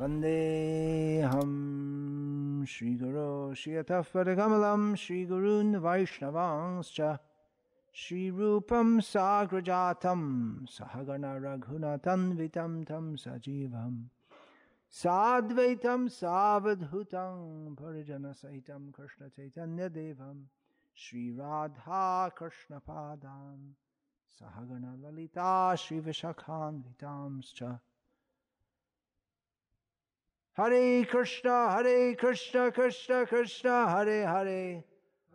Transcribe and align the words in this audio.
वंदे 0.00 1.20
हम 1.20 2.64
श्रीगुरो 2.68 3.54
श्रियतःपदकमलं 3.54 4.94
श्रीगुरून् 4.94 5.76
वैष्णवांश्च, 5.76 7.16
श्रीरूपं 7.94 9.00
साग्रजातं 9.00 10.66
सहगणरघुनतन्वितं 10.66 12.84
तं 12.84 13.16
सजीवम् 13.16 14.04
साद्वैतं 14.90 16.08
सावधूतं 16.08 17.74
भरजनसहितं 17.74 18.90
कृष्णचैतन्यदेवं 18.90 20.44
श्रीराधाकृष्णपादां 20.96 23.72
सहगणललिता 24.28 25.74
श्रीविशखान्वितांश्च। 25.74 27.62
Hare 30.56 31.04
Krishna 31.06 31.70
Hare 31.70 32.14
Krishna 32.16 32.72
Krishna 32.72 33.24
Krishna 33.24 33.88
Hare 33.88 34.26
Hare 34.26 34.82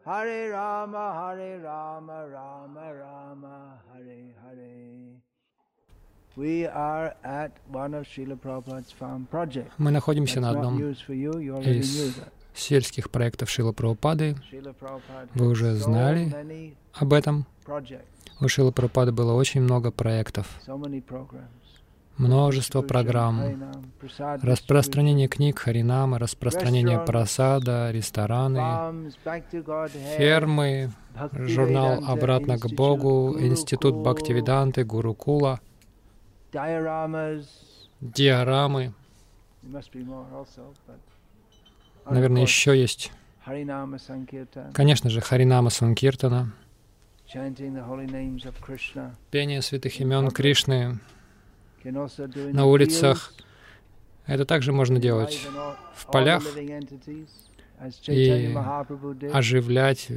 Hare 0.06 0.52
Rama 0.52 1.14
Hare 1.14 1.60
Rama 1.60 2.28
Rama 2.28 2.94
Rama 2.94 3.82
Hare 3.94 4.36
Hare 4.44 5.22
We 6.36 6.68
are 6.68 7.16
at 7.24 7.52
one 7.72 7.94
of 7.94 8.06
Srila 8.06 8.36
Prabhupada's 8.38 8.92
farm 8.92 9.26
projects. 9.32 9.72
Мы 9.78 9.92
находимся 9.92 10.42
на 10.42 10.50
одном 10.50 10.80
из 10.80 12.20
сельских 12.54 13.10
проектов 13.10 13.50
Шила 13.50 13.72
Прабхупады. 13.72 14.36
Вы 15.34 15.48
уже 15.48 15.76
знали 15.76 16.76
об 16.94 17.14
этом. 17.14 17.46
У 18.42 18.48
Шила 18.50 18.72
Прабхупады 18.72 19.14
было 19.14 19.32
очень 19.34 19.62
много 19.62 19.92
проектов. 19.92 20.60
Множество 22.18 22.82
программ, 22.82 23.72
распространение 24.42 25.28
книг 25.28 25.60
Харинамы, 25.60 26.20
распространение 26.20 27.00
просада, 27.00 27.92
рестораны, 27.92 29.12
фермы, 30.18 30.92
журнал 31.34 32.04
«Обратно 32.08 32.58
к 32.58 32.68
Богу», 32.74 33.36
Институт 33.40 33.96
Бхактивиданты, 33.96 34.84
Гурукула, 34.84 35.60
диорамы. 38.02 38.94
Наверное, 42.10 42.42
еще 42.42 42.80
есть. 42.80 43.12
Конечно 44.74 45.10
же, 45.10 45.22
Харинама 45.22 45.70
Санкиртана, 45.70 46.54
пение 49.32 49.62
святых 49.62 50.00
имен 50.00 50.30
Кришны 50.32 51.00
на 51.86 52.66
улицах. 52.66 53.34
Это 54.26 54.46
также 54.46 54.72
можно 54.72 55.00
делать 55.00 55.48
в 55.96 56.08
полях 56.08 56.44
и 58.08 58.56
оживлять 59.34 60.10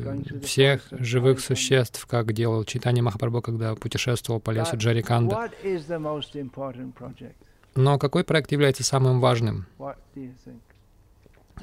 всех 0.42 0.86
живых 0.90 1.40
существ, 1.40 2.06
как 2.06 2.32
делал 2.32 2.64
Читани 2.64 3.00
Махапрабху, 3.00 3.42
когда 3.42 3.74
путешествовал 3.74 4.40
по 4.40 4.50
лесу 4.50 4.76
Джариканда. 4.76 5.50
Но 7.74 7.98
какой 7.98 8.24
проект 8.24 8.50
является 8.52 8.82
самым 8.84 9.20
важным, 9.20 9.66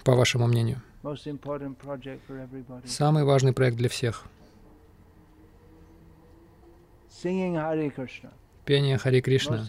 по 0.04 0.16
вашему 0.16 0.48
мнению? 0.48 0.82
Самый 2.86 3.24
важный 3.24 3.54
проект 3.54 3.78
для 3.78 3.90
всех. 3.90 4.26
Пение 8.66 8.98
Хари 8.98 9.22
Кришна. 9.22 9.64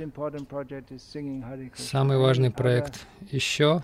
Самый 1.74 2.18
важный 2.18 2.50
проект. 2.50 3.06
Еще 3.30 3.82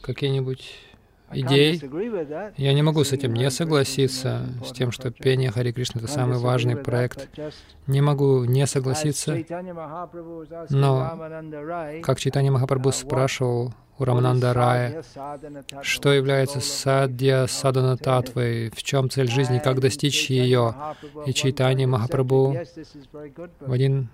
какие-нибудь 0.00 0.74
идей? 1.32 1.80
Я 2.56 2.72
не 2.72 2.82
могу 2.82 3.04
с 3.04 3.12
этим 3.12 3.34
не 3.34 3.50
согласиться, 3.50 4.48
с 4.64 4.72
тем, 4.72 4.92
что 4.92 5.10
пение 5.10 5.50
Хари 5.50 5.72
Кришна— 5.72 6.00
это 6.02 6.10
самый 6.10 6.38
важный 6.38 6.76
проект. 6.76 7.28
Не 7.86 8.00
могу 8.00 8.44
не 8.44 8.66
согласиться, 8.66 9.36
Но, 10.70 11.18
как 12.02 12.18
Читани 12.18 12.50
Махапрабху 12.50 12.92
спрашивал 12.92 13.74
у 13.98 14.04
Рамананда 14.04 14.54
Рая, 14.54 15.02
что 15.82 16.12
является 16.12 16.60
садья 16.60 17.46
садана 17.46 17.96
татвой, 17.96 18.70
в 18.70 18.82
чем 18.82 19.10
цель 19.10 19.28
жизни, 19.28 19.58
как 19.58 19.80
достичь 19.80 20.30
ее. 20.30 20.74
И 21.26 21.32
Чайтанья 21.32 21.86
Махапрабху 21.86 22.56
В 23.60 23.72
один, 23.72 24.08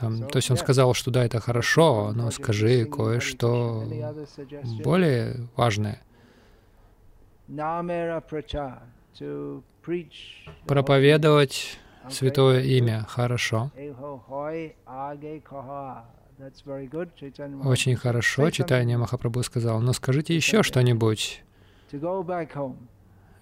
эм, 0.00 0.28
то 0.28 0.36
есть 0.36 0.50
он 0.50 0.56
сказал, 0.56 0.94
что 0.94 1.10
да, 1.10 1.24
это 1.24 1.40
хорошо, 1.40 2.12
но 2.14 2.30
скажи 2.30 2.84
кое-что 2.84 3.84
более 4.82 5.48
важное. 5.56 6.00
Проповедовать 10.66 11.78
святое 12.10 12.60
имя 12.62 13.04
хорошо. 13.08 13.70
Очень 17.64 17.96
хорошо, 17.96 18.50
читание 18.50 18.98
Махапрабху 18.98 19.42
сказал, 19.42 19.80
но 19.80 19.92
скажите 19.92 20.34
еще 20.34 20.62
что-нибудь. 20.62 21.42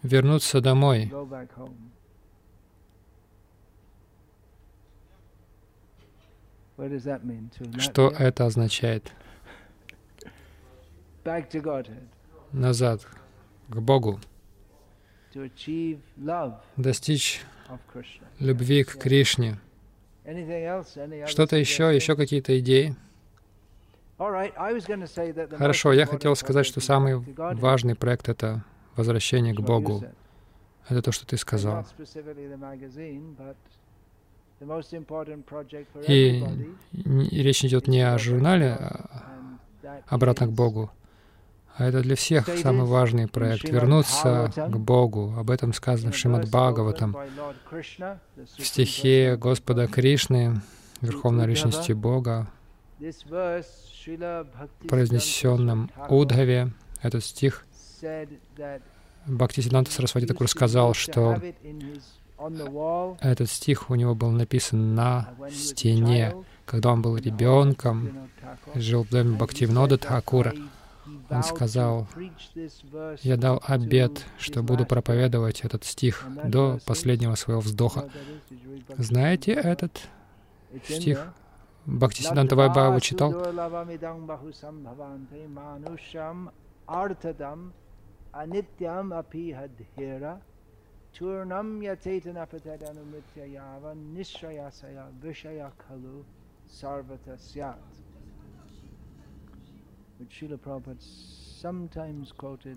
Вернуться 0.02 0.60
домой. 0.60 1.12
Что 7.78 8.10
это 8.10 8.46
означает? 8.46 9.12
Назад, 12.52 13.06
к 13.68 13.76
Богу. 13.76 14.20
Достичь 16.76 17.42
любви 18.38 18.84
к 18.84 18.98
Кришне. 18.98 19.58
Что-то 21.26 21.56
еще, 21.56 21.94
еще 21.94 22.16
какие-то 22.16 22.58
идеи? 22.60 22.94
Хорошо, 25.56 25.92
я 25.92 26.06
хотел 26.06 26.36
сказать, 26.36 26.66
что 26.66 26.80
самый 26.80 27.16
важный 27.36 27.96
проект— 27.96 28.28
это 28.30 28.64
возвращение 28.94 29.54
к 29.54 29.60
Богу. 29.60 30.04
Это 30.88 31.02
то, 31.02 31.12
что 31.12 31.26
ты 31.26 31.36
сказал. 31.36 31.86
И, 36.06 36.44
и 36.92 37.42
речь 37.42 37.64
идет 37.64 37.88
не 37.88 38.00
о 38.00 38.18
журнале 38.18 38.76
а 38.78 40.02
«Обратно 40.06 40.46
к 40.46 40.52
Богу», 40.52 40.92
а 41.76 41.84
это 41.84 42.02
для 42.02 42.16
всех 42.16 42.48
самый 42.62 42.86
важный 42.86 43.26
проект— 43.28 43.68
вернуться 43.68 44.52
к 44.56 44.76
Богу. 44.76 45.34
Об 45.38 45.50
этом 45.50 45.72
сказано 45.72 46.12
в 46.12 46.16
Шримад 46.16 46.48
Бхагаватам, 46.48 47.16
в 47.70 48.64
стихе 48.66 49.36
Господа 49.36 49.86
Кришны, 49.86 50.60
Верховной 51.00 51.46
Личности 51.46 51.92
Бога, 51.92 52.48
произнесенном 54.88 55.90
Удхаве. 56.08 56.72
Этот 57.02 57.24
стих 57.24 57.64
Бхактисиданта 59.26 59.90
Сарасвати 59.90 60.26
Такур 60.26 60.48
сказал, 60.48 60.94
что 60.94 61.40
этот 63.20 63.50
стих 63.50 63.90
у 63.90 63.94
него 63.94 64.14
был 64.14 64.30
написан 64.30 64.94
на 64.94 65.34
стене, 65.50 66.34
когда 66.66 66.92
он 66.92 67.02
был 67.02 67.16
ребенком, 67.16 68.28
жил 68.74 69.04
в 69.04 69.10
доме 69.10 69.36
Бхактивинода 69.36 69.98
Тхакура. 69.98 70.52
Он 71.32 71.42
сказал, 71.42 72.06
«Я 73.22 73.36
дал 73.36 73.60
обет, 73.66 74.24
что 74.38 74.62
буду 74.62 74.86
проповедовать 74.86 75.62
этот 75.62 75.84
стих 75.84 76.24
до 76.44 76.78
последнего 76.86 77.34
своего 77.34 77.60
вздоха». 77.60 78.08
Знаете 78.98 79.52
этот 79.52 80.00
стих? 80.84 81.34
Бхактисиданта 81.86 82.54
Вайбхава 82.54 83.00
читал? 83.00 83.32
Quoted, 83.32 83.54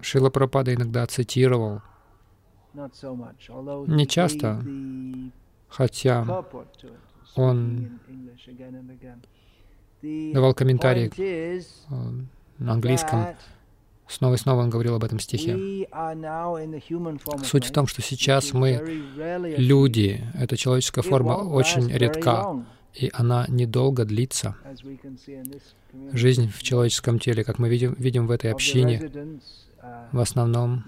Шила 0.01 0.29
Прабхупада 0.29 0.73
иногда 0.73 1.05
цитировал, 1.07 1.81
Не 2.73 4.07
часто. 4.07 4.61
хотя 5.67 6.45
он 7.35 7.99
давал 10.33 10.53
комментарии 10.53 11.11
на 12.59 12.73
английском. 12.73 13.27
Снова 14.07 14.35
и 14.35 14.37
снова 14.37 14.61
он 14.61 14.69
говорил 14.69 14.95
об 14.95 15.03
этом 15.03 15.19
стихе. 15.19 15.87
Суть 17.43 17.65
в 17.65 17.71
том, 17.71 17.87
что 17.87 18.03
сейчас 18.03 18.53
мы 18.53 19.03
люди. 19.57 20.23
Эта 20.35 20.57
человеческая 20.57 21.01
форма 21.01 21.37
очень 21.37 21.89
редка. 21.89 22.63
И 22.95 23.11
она 23.13 23.45
недолго 23.47 24.05
длится. 24.05 24.55
Жизнь 26.13 26.49
в 26.49 26.63
человеческом 26.63 27.19
теле, 27.19 27.43
как 27.43 27.59
мы 27.59 27.69
видим, 27.69 27.93
видим 27.97 28.27
в 28.27 28.31
этой 28.31 28.51
общине, 28.51 29.11
в 30.11 30.19
основном 30.19 30.83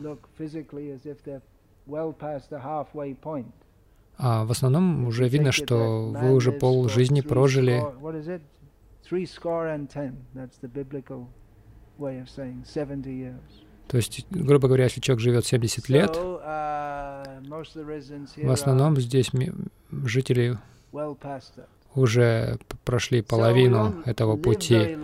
а 4.20 4.46
в 4.46 4.52
основном 4.52 5.06
уже 5.06 5.28
видно, 5.28 5.52
что 5.52 6.10
вы 6.10 6.34
уже 6.34 6.52
пол 6.52 6.90
жизни 6.90 7.22
прожили. 7.22 7.84
То 13.88 13.98
есть, 13.98 14.26
грубо 14.32 14.68
говоря, 14.68 14.86
если 14.86 15.02
человек 15.02 15.22
живет 15.22 15.46
70 15.46 15.88
лет, 15.90 16.18
в 16.18 16.42
основном 18.52 18.98
здесь 18.98 19.30
жители 19.92 20.58
уже 21.98 22.58
прошли 22.86 23.22
половину 23.22 23.96
этого 24.06 24.38
пути. 24.38 24.98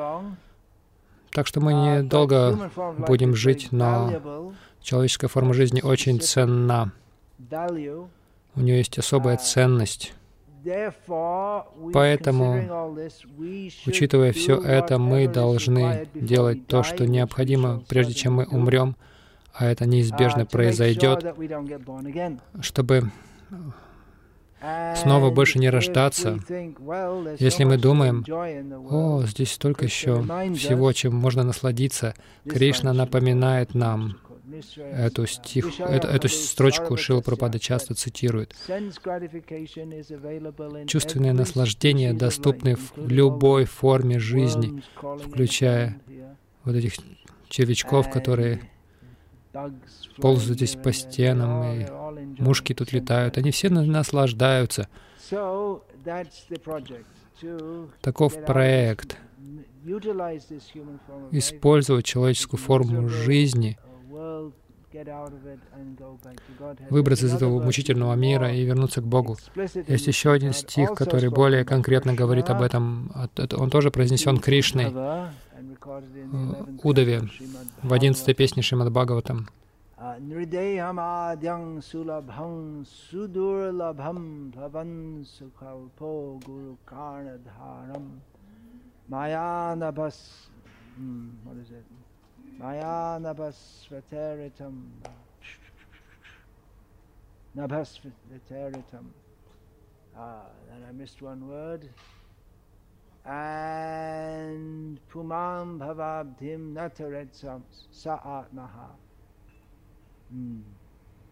Так 1.31 1.47
что 1.47 1.59
мы 1.59 1.73
недолго 1.73 2.71
будем 2.99 3.35
жить, 3.35 3.69
но 3.71 4.53
человеческая 4.81 5.27
форма 5.27 5.53
жизни 5.53 5.81
очень 5.81 6.19
ценна. 6.21 6.91
У 8.55 8.61
нее 8.61 8.77
есть 8.77 8.97
особая 8.99 9.37
ценность. 9.37 10.13
Поэтому, 11.93 12.99
учитывая 13.85 14.31
все 14.31 14.61
это, 14.61 14.97
мы 14.97 15.27
должны 15.27 16.07
делать 16.13 16.67
то, 16.67 16.83
что 16.83 17.05
необходимо, 17.05 17.81
прежде 17.89 18.13
чем 18.13 18.35
мы 18.35 18.45
умрем, 18.45 18.95
а 19.53 19.65
это 19.65 19.85
неизбежно 19.85 20.45
произойдет, 20.45 21.35
чтобы 22.61 23.11
снова 24.95 25.29
больше 25.31 25.59
не 25.59 25.69
рождаться. 25.69 26.39
Если 27.39 27.63
мы 27.63 27.77
думаем, 27.77 28.25
о, 28.89 29.23
здесь 29.23 29.51
столько 29.51 29.85
еще 29.85 30.23
всего, 30.55 30.91
чем 30.93 31.15
можно 31.15 31.43
насладиться, 31.43 32.13
Кришна 32.47 32.93
напоминает 32.93 33.73
нам, 33.73 34.17
Эту, 34.77 35.25
стих, 35.25 35.79
эту, 35.79 36.07
эту 36.07 36.29
строчку 36.29 36.95
Шила 36.95 37.21
Пропада 37.21 37.57
часто 37.59 37.95
цитирует. 37.95 38.53
Чувственное 40.85 41.33
наслаждение 41.33 42.13
доступны 42.13 42.75
в 42.75 42.91
любой 43.07 43.65
форме 43.65 44.19
жизни, 44.19 44.83
включая 44.93 45.99
вот 46.63 46.75
этих 46.75 46.93
червячков, 47.49 48.11
которые 48.11 48.61
ползают 50.17 50.57
здесь 50.57 50.75
по 50.75 50.91
стенам, 50.93 51.63
и 51.63 51.85
мушки 52.41 52.73
тут 52.73 52.93
летают. 52.93 53.37
Они 53.37 53.51
все 53.51 53.69
наслаждаются. 53.69 54.87
Таков 58.01 58.45
проект— 58.45 59.17
использовать 61.31 62.05
человеческую 62.05 62.59
форму 62.59 63.09
жизни— 63.09 63.77
выбраться 66.89 67.25
из 67.25 67.33
этого 67.33 67.61
мучительного 67.61 68.13
мира 68.13 68.53
и 68.53 68.63
вернуться 68.63 69.01
к 69.01 69.05
Богу. 69.05 69.37
Есть 69.87 70.07
еще 70.07 70.31
один 70.31 70.53
стих, 70.53 70.93
который 70.93 71.29
более 71.29 71.65
конкретно 71.65 72.13
говорит 72.13 72.49
об 72.49 72.61
этом. 72.61 73.11
Он 73.57 73.69
тоже 73.69 73.89
произнесен 73.91 74.37
Кришной 74.37 74.91
в 74.91 76.79
Удаве, 76.83 77.23
в 77.81 77.91
одиннадцатой 77.91 78.35
песне 78.35 78.61
Шримад 78.61 78.91
Бхагаватам. 78.91 79.49
Nrideyamadyang 80.03 81.79
sulabham 81.79 82.83
sudurlabham 82.83 84.51
plavan 84.51 85.23
sukalpo 85.23 86.43
guru 86.43 86.75
karnadharam. 86.85 88.19
Mayanabhas 89.09 90.51
hmm, 90.97 91.29
what 91.45 91.55
is 91.57 91.71
it? 91.71 91.85
Mayanabhasvateritam 92.59 94.91
Nabhasvateritam 97.55 99.05
Ah, 100.17 100.47
then 100.67 100.83
I 100.87 100.91
missed 100.91 101.21
one 101.21 101.47
word. 101.47 101.89
And 103.25 104.99
pumam 105.09 105.79
bhavabdhim 105.79 106.73
nataretsam 106.73 107.61
saat 107.91 108.25
atmaha. 108.25 109.02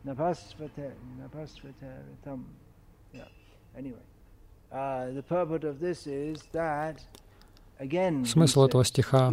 Nabhasvateritam. 0.06 2.44
Yeah. 3.12 3.25
Anyway, 3.76 3.98
uh, 4.72 5.10
the 5.10 5.22
purport 5.22 5.64
of 5.64 5.81
this 5.81 6.06
is 6.06 6.43
that 6.52 7.00
Смысл 8.25 8.64
этого 8.64 8.84
стиха 8.84 9.31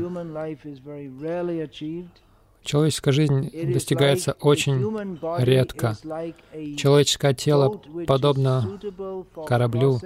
Человеческая 2.68 3.12
жизнь 3.12 3.50
достигается 3.72 4.36
очень 4.40 4.76
редко. 5.38 5.96
Человеческое 6.76 7.32
тело 7.32 7.80
подобно 8.06 8.78
кораблю, 9.46 9.98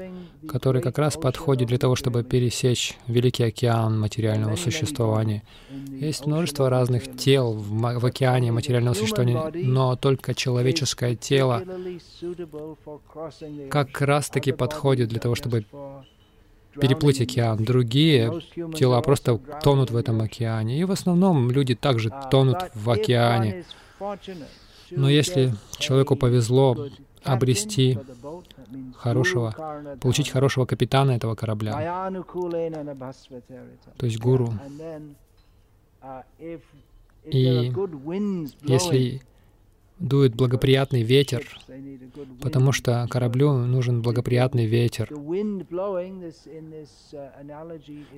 который 0.48 0.80
как 0.80 0.96
раз 0.96 1.16
подходит 1.16 1.66
для 1.66 1.78
того, 1.78 1.96
чтобы 1.96 2.22
пересечь 2.22 2.96
Великий 3.08 3.42
океан 3.42 3.98
материального 3.98 4.54
существования. 4.54 5.42
Есть 5.88 6.24
множество 6.24 6.70
разных 6.70 7.16
тел 7.16 7.52
в, 7.52 7.98
в 7.98 8.06
океане 8.06 8.52
материального 8.52 8.94
существования, 8.94 9.50
но 9.54 9.96
только 9.96 10.32
человеческое 10.32 11.16
тело 11.16 11.64
как 13.70 14.00
раз-таки 14.00 14.52
подходит 14.52 15.08
для 15.08 15.18
того, 15.18 15.34
чтобы 15.34 15.64
переплыть 16.80 17.20
океан. 17.20 17.64
Другие 17.64 18.40
тела 18.74 19.00
просто 19.00 19.38
тонут 19.62 19.90
в 19.90 19.96
этом 19.96 20.20
океане. 20.20 20.78
И 20.80 20.84
в 20.84 20.90
основном 20.90 21.50
люди 21.50 21.74
также 21.74 22.10
тонут 22.30 22.58
в 22.74 22.90
океане. 22.90 23.64
Но 24.90 25.08
если 25.08 25.54
человеку 25.78 26.16
повезло 26.16 26.88
обрести 27.24 27.98
хорошего, 28.96 29.54
получить 30.00 30.30
хорошего 30.30 30.66
капитана 30.66 31.12
этого 31.12 31.34
корабля, 31.34 32.10
то 33.96 34.06
есть 34.06 34.18
гуру, 34.18 34.52
и 37.24 37.72
если 38.62 39.22
дует 40.02 40.34
благоприятный 40.34 41.02
ветер, 41.02 41.48
потому 42.40 42.72
что 42.72 43.06
кораблю 43.08 43.52
нужен 43.52 44.02
благоприятный 44.02 44.66
ветер. 44.66 45.08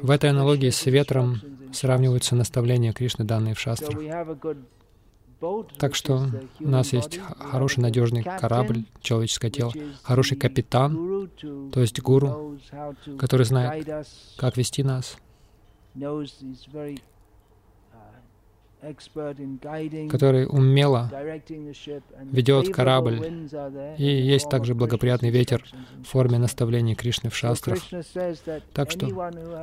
В 0.03 0.11
этой 0.11 0.31
аналогии 0.31 0.71
с 0.71 0.87
ветром 0.87 1.41
сравниваются 1.73 2.35
наставления 2.35 2.93
Кришны, 2.93 3.25
данные 3.25 3.55
в 3.55 3.61
шастрах. 3.61 4.01
Так 5.79 5.95
что 5.95 6.27
у 6.61 6.69
нас 6.69 6.93
есть 6.95 7.21
хороший 7.39 7.81
надежный 7.81 8.23
корабль, 8.23 8.85
человеческое 9.03 9.51
тело, 9.51 9.73
хороший 10.03 10.39
капитан, 10.39 11.29
то 11.71 11.81
есть 11.81 12.01
гуру, 12.01 12.59
который 13.19 13.45
знает, 13.45 13.87
как 14.39 14.57
вести 14.57 14.83
нас, 14.83 15.19
который 20.11 20.47
умело 20.47 21.11
ведет 22.33 22.75
корабль. 22.75 23.49
И 23.99 24.05
есть 24.05 24.49
также 24.49 24.75
благоприятный 24.75 25.31
ветер 25.31 25.65
в 26.03 26.09
форме 26.09 26.39
наставлений 26.39 26.95
Кришны 26.95 27.31
в 27.31 27.37
шастрах. 27.37 27.79
Так 28.73 28.91
что 28.91 29.07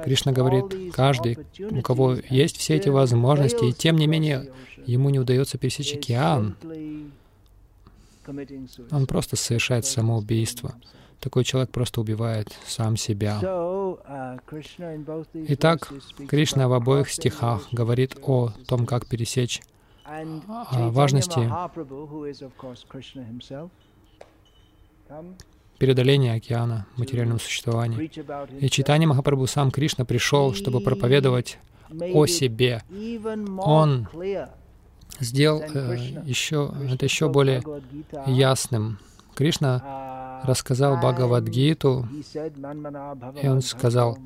Кришна 0.03 0.31
говорит, 0.31 0.93
каждый, 0.93 1.37
у 1.59 1.81
кого 1.81 2.17
есть 2.29 2.57
все 2.57 2.75
эти 2.75 2.89
возможности, 2.89 3.65
и 3.65 3.73
тем 3.73 3.97
не 3.97 4.07
менее 4.07 4.51
ему 4.85 5.09
не 5.09 5.19
удается 5.19 5.57
пересечь 5.57 5.93
океан, 5.93 6.55
он 8.91 9.05
просто 9.07 9.35
совершает 9.35 9.85
самоубийство. 9.85 10.75
Такой 11.21 11.43
человек 11.43 11.69
просто 11.69 12.01
убивает 12.01 12.49
сам 12.65 12.97
себя. 12.97 13.39
Итак, 15.33 15.93
Кришна 16.27 16.67
в 16.67 16.73
обоих 16.73 17.09
стихах 17.11 17.67
говорит 17.71 18.17
о 18.23 18.51
том, 18.67 18.87
как 18.87 19.05
пересечь 19.05 19.61
о 20.03 20.89
важности 20.89 21.49
преодоления 25.77 26.33
океана 26.33 26.87
материального 26.97 27.37
существования. 27.37 28.09
И 28.59 28.69
читание 28.69 29.07
Махапрабху 29.07 29.47
сам 29.47 29.71
Кришна 29.71 30.05
пришел, 30.05 30.53
чтобы 30.53 30.79
проповедовать 30.81 31.59
о 32.13 32.25
себе. 32.25 32.83
Он 33.59 34.07
сделал 35.19 35.61
э, 35.61 35.97
еще, 36.25 36.73
это 36.89 37.05
еще 37.05 37.29
более 37.29 37.63
ясным. 38.25 38.99
Кришна 39.35 40.41
рассказал 40.43 40.97
Бхагавадгиту, 40.97 42.07
и 43.41 43.47
он 43.47 43.61
сказал, 43.61 44.17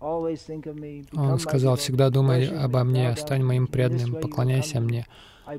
Он 0.00 1.38
сказал, 1.38 1.76
всегда 1.76 2.10
думай 2.10 2.46
обо 2.46 2.84
мне, 2.84 3.16
стань 3.16 3.42
моим 3.42 3.66
преданным, 3.66 4.20
поклоняйся 4.20 4.80
мне. 4.80 5.06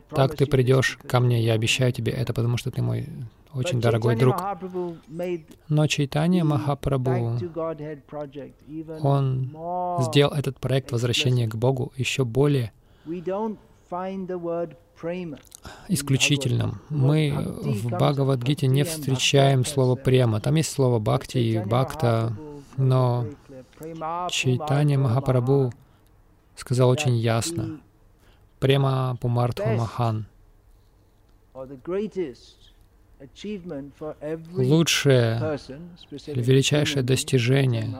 Так 0.10 0.36
ты 0.36 0.46
придешь 0.46 0.98
ко 1.08 1.20
мне, 1.20 1.42
я 1.44 1.54
обещаю 1.54 1.92
тебе 1.92 2.12
это, 2.12 2.34
потому 2.34 2.58
что 2.58 2.72
ты 2.72 2.82
мой 2.82 3.08
очень 3.54 3.80
дорогой 3.80 4.16
друг. 4.16 4.36
Но 5.70 5.88
Чайтанья 5.88 6.44
Махапрабху, 6.44 7.40
он 9.02 9.56
сделал 10.02 10.34
этот 10.34 10.60
проект 10.60 10.92
возвращения 10.92 11.48
к 11.48 11.56
Богу 11.56 11.94
еще 11.96 12.26
более 12.26 12.74
исключительным. 15.88 16.82
Мы 16.90 17.34
в 17.36 17.90
Бхагавадгите 17.90 18.68
не 18.68 18.84
встречаем 18.84 19.66
слово 19.66 19.96
«према». 19.96 20.40
Там 20.40 20.56
есть 20.56 20.72
слово 20.72 21.00
«бхакти» 21.00 21.38
и 21.38 21.60
«бхакта», 21.60 22.34
но 22.78 23.26
Чайтанья 24.30 24.98
Махапрабху 24.98 25.74
сказал 26.56 26.90
очень 26.90 27.16
ясно 27.16 27.80
«према 28.60 29.16
пумартха 29.22 29.74
махан» 29.74 30.26
лучшее 34.54 35.58
или 36.28 36.42
величайшее 36.42 37.04
достижение 37.04 37.96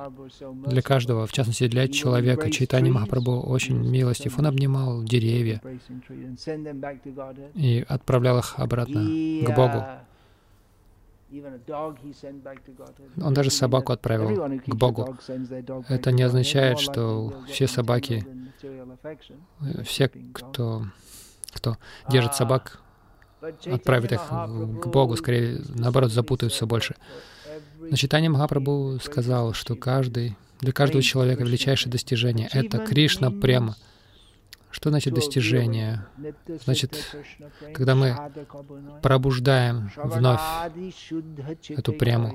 для 0.66 0.82
каждого, 0.82 1.26
в 1.26 1.32
частности 1.32 1.68
для 1.68 1.88
человека. 1.88 2.52
Чайтани 2.52 2.90
Махапрабху 2.90 3.42
очень 3.42 3.78
милостив. 3.78 4.38
Он 4.38 4.48
обнимал 4.48 5.04
деревья 5.04 5.62
и 7.54 7.86
отправлял 7.88 8.40
их 8.40 8.60
обратно 8.60 9.02
к 9.46 9.56
Богу. 9.56 9.84
Он 13.22 13.34
даже 13.34 13.50
собаку 13.50 13.92
отправил 13.94 14.60
к 14.60 14.76
Богу. 14.76 15.18
Это 15.90 16.12
не 16.12 16.24
означает, 16.24 16.80
что 16.80 17.34
все 17.48 17.68
собаки, 17.68 18.26
все, 19.84 20.10
кто, 20.34 20.86
кто 21.54 21.78
держит 22.10 22.36
собак, 22.36 22.80
отправит 23.66 24.12
их 24.12 24.22
к 24.22 24.88
Богу, 24.88 25.16
скорее, 25.16 25.62
наоборот, 25.70 26.12
запутаются 26.12 26.66
больше. 26.66 26.96
Но 27.80 27.96
Читание 27.96 28.30
Махапрабху 28.30 29.00
сказал, 29.04 29.54
что 29.54 29.76
каждый, 29.76 30.36
для 30.62 30.72
каждого 30.72 31.04
человека 31.04 31.44
величайшее 31.44 31.92
достижение— 31.92 32.50
это 32.52 32.80
Кришна 32.80 33.32
према. 33.32 33.76
Что 34.72 34.90
значит 34.90 35.14
достижение? 35.14 36.06
Значит, 36.66 37.16
когда 37.74 37.96
мы 37.96 38.18
пробуждаем 39.02 39.90
вновь 39.96 40.42
эту 41.70 41.94
прему. 41.94 42.34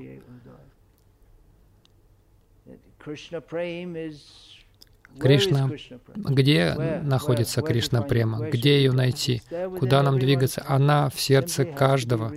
Кришна, 5.19 5.71
где 6.15 7.01
находится 7.03 7.63
Кришна 7.63 8.03
Према? 8.03 8.49
Где 8.49 8.77
ее 8.77 8.93
найти? 8.93 9.43
Куда 9.79 10.03
нам 10.03 10.19
двигаться? 10.19 10.65
Она 10.67 11.11
в 11.11 11.21
сердце 11.21 11.65
каждого. 11.65 12.33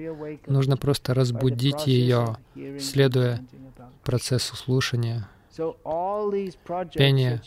Нужно 0.47 0.77
просто 0.77 1.13
разбудить 1.13 1.87
ее, 1.87 2.37
следуя 2.79 3.41
процессу 4.03 4.55
слушания, 4.55 5.29
пения. 6.93 7.41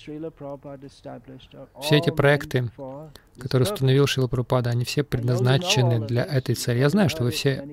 Все 1.82 1.96
эти 1.96 2.10
проекты, 2.10 2.70
которые 3.38 3.70
установил 3.70 4.06
Шила 4.06 4.28
Прабхупада, 4.28 4.70
они 4.70 4.84
все 4.84 5.02
предназначены 5.02 6.06
для 6.06 6.24
этой 6.24 6.54
цели. 6.54 6.78
Я 6.78 6.88
знаю, 6.88 7.10
что 7.10 7.24
вы 7.24 7.30
все 7.30 7.68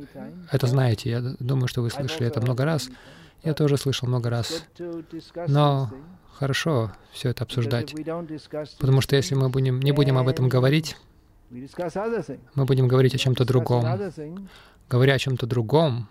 это 0.51 0.67
знаете. 0.67 1.09
Я 1.09 1.21
думаю, 1.39 1.67
что 1.67 1.81
вы 1.81 1.89
слышали 1.89 2.27
это 2.27 2.41
много 2.41 2.65
раз. 2.65 2.89
Я 3.43 3.53
тоже 3.53 3.77
слышал 3.77 4.07
много 4.07 4.29
раз. 4.29 4.63
Но 5.47 5.91
хорошо 6.43 6.91
все 7.13 7.29
это 7.29 7.45
обсуждать, 7.45 7.95
потому 8.77 8.99
что 8.99 9.15
если 9.15 9.33
мы 9.33 9.47
будем, 9.47 9.79
не 9.79 9.93
будем 9.93 10.17
об 10.17 10.27
этом 10.27 10.49
говорить, 10.49 10.97
мы 11.49 12.65
будем 12.65 12.89
говорить 12.89 13.15
о 13.15 13.17
чем-то 13.17 13.45
другом. 13.45 13.85
Говоря 14.89 15.13
о 15.13 15.19
чем-то 15.19 15.47
другом, 15.47 16.09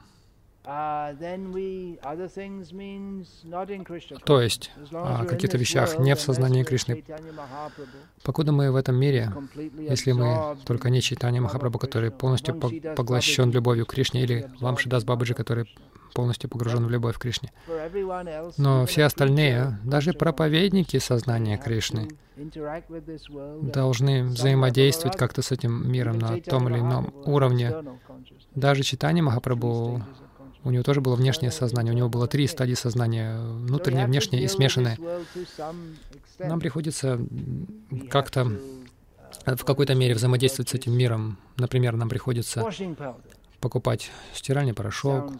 то 4.24 4.40
есть 4.40 4.70
о 4.92 5.24
каких-то 5.26 5.58
вещах 5.58 5.98
не 5.98 6.14
в 6.14 6.20
сознании 6.20 6.62
Кришны. 6.62 7.04
Покуда 8.22 8.52
мы 8.52 8.72
в 8.72 8.76
этом 8.76 8.96
мире, 8.96 9.30
если 9.76 10.12
мы 10.12 10.56
только 10.64 10.88
не 10.88 11.02
Чайтанья 11.02 11.42
Махапрабху, 11.42 11.78
который 11.78 12.10
полностью 12.10 12.54
поглощен 12.96 13.50
любовью 13.50 13.84
к 13.84 13.90
Кришне, 13.90 14.22
или 14.22 14.50
Ламшидас 14.60 15.04
Бабаджи, 15.04 15.34
который 15.34 15.68
полностью 16.12 16.50
погружен 16.50 16.86
в 16.86 16.90
любовь 16.90 17.16
к 17.16 17.20
Кришне. 17.20 17.52
Но 18.56 18.86
все 18.86 19.04
остальные, 19.04 19.78
даже 19.84 20.12
проповедники 20.12 20.98
сознания 20.98 21.58
Кришны, 21.58 22.08
должны 23.62 24.24
взаимодействовать 24.24 25.16
как-то 25.16 25.42
с 25.42 25.52
этим 25.52 25.90
миром 25.90 26.18
на 26.18 26.40
том 26.40 26.68
или 26.68 26.78
ином 26.78 27.12
уровне. 27.24 27.74
Даже 28.54 28.82
читание 28.82 29.22
Махапрабху 29.22 30.02
у 30.64 30.70
него 30.70 30.82
тоже 30.82 31.00
было 31.00 31.16
внешнее 31.16 31.50
сознание. 31.50 31.92
У 31.92 31.96
него 31.96 32.08
было 32.08 32.28
три 32.28 32.46
стадии 32.46 32.74
сознания— 32.74 33.38
внутреннее, 33.40 34.06
внешнее 34.06 34.44
и 34.44 34.48
смешанное. 34.48 34.96
Нам 36.38 36.60
приходится 36.60 37.20
как-то 38.10 38.52
в 39.46 39.64
какой-то 39.64 39.94
мере 39.94 40.14
взаимодействовать 40.14 40.68
с 40.68 40.74
этим 40.74 40.96
миром. 40.96 41.38
Например, 41.56 41.96
нам 41.96 42.08
приходится 42.08 42.64
покупать 43.62 44.10
стиральный 44.34 44.74
порошок. 44.74 45.32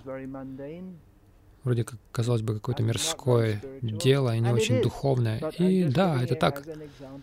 Вроде 1.65 1.85
как, 1.85 1.99
казалось 2.11 2.43
бы, 2.43 2.55
какое-то 2.55 2.83
мирское 2.83 3.63
дело 3.83 4.35
и 4.35 4.41
не 4.41 4.51
очень 4.51 4.83
духовное. 4.83 5.39
И 5.59 5.85
да, 5.85 6.21
это 6.23 6.35
так. 6.35 6.65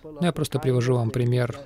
Но 0.04 0.26
я 0.26 0.32
просто 0.32 0.60
привожу 0.60 0.96
вам 0.96 1.10
пример 1.10 1.58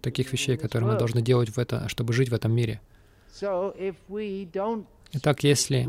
таких 0.00 0.32
вещей, 0.32 0.56
которые 0.56 0.92
мы 0.92 0.98
должны 0.98 1.20
делать, 1.20 1.50
в 1.50 1.58
это, 1.58 1.88
чтобы 1.88 2.12
жить 2.12 2.30
в 2.30 2.34
этом 2.34 2.52
мире. 2.52 2.80
Итак, 5.12 5.44
если 5.44 5.86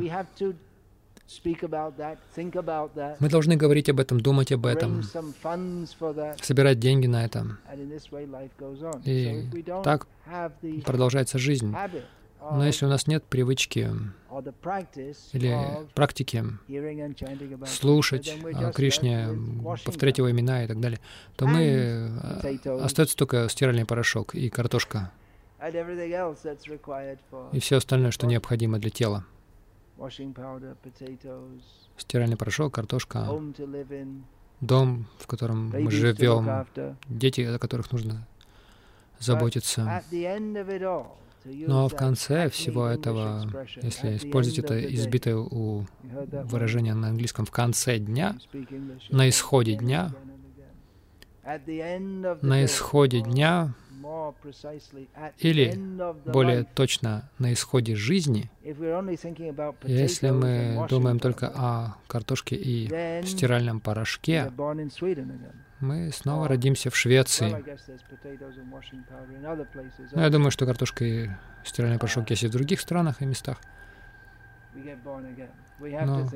мы 3.20 3.30
должны 3.30 3.56
говорить 3.56 3.90
об 3.90 4.00
этом, 4.00 4.20
думать 4.20 4.52
об 4.52 4.66
этом, 4.66 5.04
собирать 6.42 6.80
деньги 6.80 7.08
на 7.08 7.26
это. 7.26 7.58
И 9.06 9.46
так 9.84 10.08
продолжается 10.86 11.38
жизнь. 11.38 11.74
Но 12.52 12.66
если 12.66 12.86
у 12.86 12.90
нас 12.90 13.08
нет 13.08 13.24
привычки 13.24 13.90
или 15.34 15.58
практики 15.94 16.44
слушать 17.66 18.38
о 18.54 18.72
Кришне, 18.72 19.30
повторять 19.84 20.18
его 20.18 20.30
имена 20.32 20.64
и 20.64 20.68
так 20.68 20.80
далее, 20.80 21.00
то 21.36 21.48
мы 21.48 21.64
э, 21.64 22.82
остается 22.82 23.18
только 23.18 23.50
стиральный 23.50 23.86
порошок 23.86 24.36
и 24.36 24.50
картошка 24.50 25.12
и 27.52 27.60
все 27.60 27.78
остальное, 27.78 28.12
что 28.12 28.28
необходимо 28.28 28.78
для 28.80 28.90
тела. 28.90 29.26
Стиральный 31.98 32.38
порошок, 32.38 32.74
картошка, 32.74 33.28
дом, 34.62 35.08
в 35.18 35.28
котором 35.28 35.70
мы 35.70 35.90
живем, 35.90 36.68
дети, 37.08 37.42
о 37.42 37.58
которых 37.58 37.92
нужно 37.92 38.28
заботиться. 39.20 40.04
Но 41.68 41.88
в 41.88 41.96
конце 41.96 42.50
всего 42.50 42.88
этого, 42.88 43.50
если 43.82 44.18
использовать 44.18 44.60
это 44.60 44.96
избитое 44.96 45.38
у 45.38 45.86
выражение 46.04 46.94
на 46.94 47.10
английском 47.10 47.46
«в 47.46 47.52
конце 47.52 47.98
дня», 47.98 48.38
на 49.10 49.30
исходе 49.30 49.76
дня, 49.76 50.12
на 51.44 52.66
исходе 52.66 53.22
дня 53.22 53.74
или, 55.40 55.74
более 56.26 56.64
точно, 56.64 57.30
на 57.40 57.54
исходе 57.54 57.96
жизни, 57.96 58.50
если 59.84 60.30
мы 60.30 60.86
думаем 60.90 61.20
только 61.20 61.52
о 61.54 61.96
картошке 62.08 62.56
и 62.56 62.88
стиральном 63.26 63.80
порошке, 63.80 64.52
мы 65.80 66.12
снова 66.12 66.48
родимся 66.48 66.90
в 66.90 66.96
Швеции. 66.96 67.64
Но 70.14 70.22
я 70.22 70.30
думаю, 70.30 70.52
что 70.52 70.66
картошка 70.66 71.06
и 71.06 71.30
стиральный 71.64 72.00
порошок 72.00 72.30
есть 72.30 72.44
и 72.44 72.48
в 72.48 72.52
других 72.52 72.82
странах 72.82 73.22
и 73.22 73.26
местах. 73.26 73.58
Но 75.80 76.30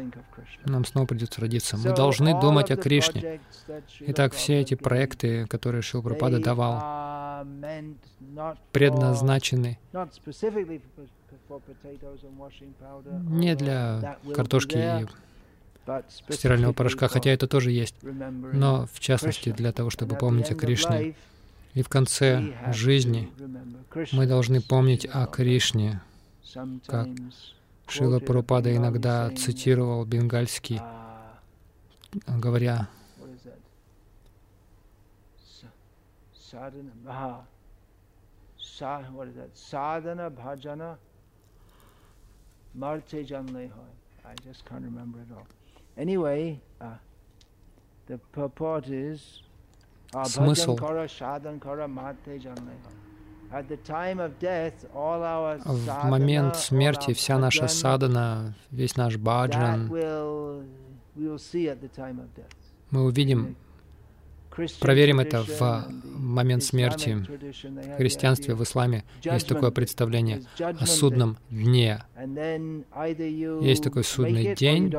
нам 0.66 0.86
снова 0.86 1.06
придется 1.08 1.42
родиться. 1.42 1.78
Мы 1.78 1.94
должны 1.96 2.40
думать 2.40 2.72
о 2.72 2.76
Кришне. 2.76 3.40
Итак, 4.02 4.34
все 4.34 4.60
эти 4.60 4.76
проекты, 4.76 5.48
которые 5.48 5.82
Шил 5.82 6.02
давал, 6.02 7.46
предназначены 8.72 9.80
не 13.30 13.56
для 13.56 14.18
картошки 14.34 14.78
и 14.78 15.08
стирального 16.30 16.74
порошка, 16.74 17.08
хотя 17.08 17.32
это 17.32 17.48
тоже 17.48 17.72
есть, 17.72 17.96
но 18.02 18.88
в 18.94 19.00
частности 19.00 19.52
для 19.52 19.72
того, 19.72 19.90
чтобы 19.90 20.16
помнить 20.16 20.52
о 20.52 20.56
Кришне. 20.56 21.16
И 21.74 21.84
в 21.84 21.90
конце 21.90 22.54
жизни 22.74 23.32
мы 24.12 24.28
должны 24.28 24.62
помнить 24.62 25.06
о 25.06 25.26
Кришне, 25.26 26.02
как 26.86 27.08
Шила 27.88 28.20
Прабхупада 28.20 28.76
иногда 28.76 29.30
цитировал 29.32 30.06
бенгальский 30.06 30.82
говоря? 32.28 32.88
Sadhana 39.54 40.30
bhajana 40.30 40.98
marte 42.74 43.24
janle 43.24 43.70
hoy. 43.70 43.92
I 44.24 44.36
just 44.44 44.66
can't 44.66 44.84
remember 44.84 45.20
it. 45.20 45.61
Anyway, 45.98 46.60
uh, 46.80 46.86
the 48.08 48.18
purport 48.32 48.88
is 48.88 49.44
uh, 50.14 50.24
Смысл. 50.24 50.76
в 55.66 56.04
момент 56.06 56.56
смерти 56.56 57.14
вся 57.14 57.38
наша 57.38 57.68
садана, 57.68 58.56
весь 58.72 58.96
наш 58.96 59.18
баджан, 59.18 59.90
мы 62.92 63.04
увидим, 63.04 63.56
проверим 64.80 65.20
это 65.20 65.44
в 65.44 65.88
момент 66.04 66.64
смерти. 66.64 67.26
В 67.94 67.98
христианстве, 67.98 68.56
в 68.56 68.64
исламе 68.64 69.04
есть 69.24 69.48
такое 69.48 69.72
представление 69.72 70.44
о 70.60 70.86
судном 70.86 71.38
дне. 71.50 72.04
Есть 73.62 73.84
такой 73.84 74.04
судный 74.04 74.56
день, 74.56 74.94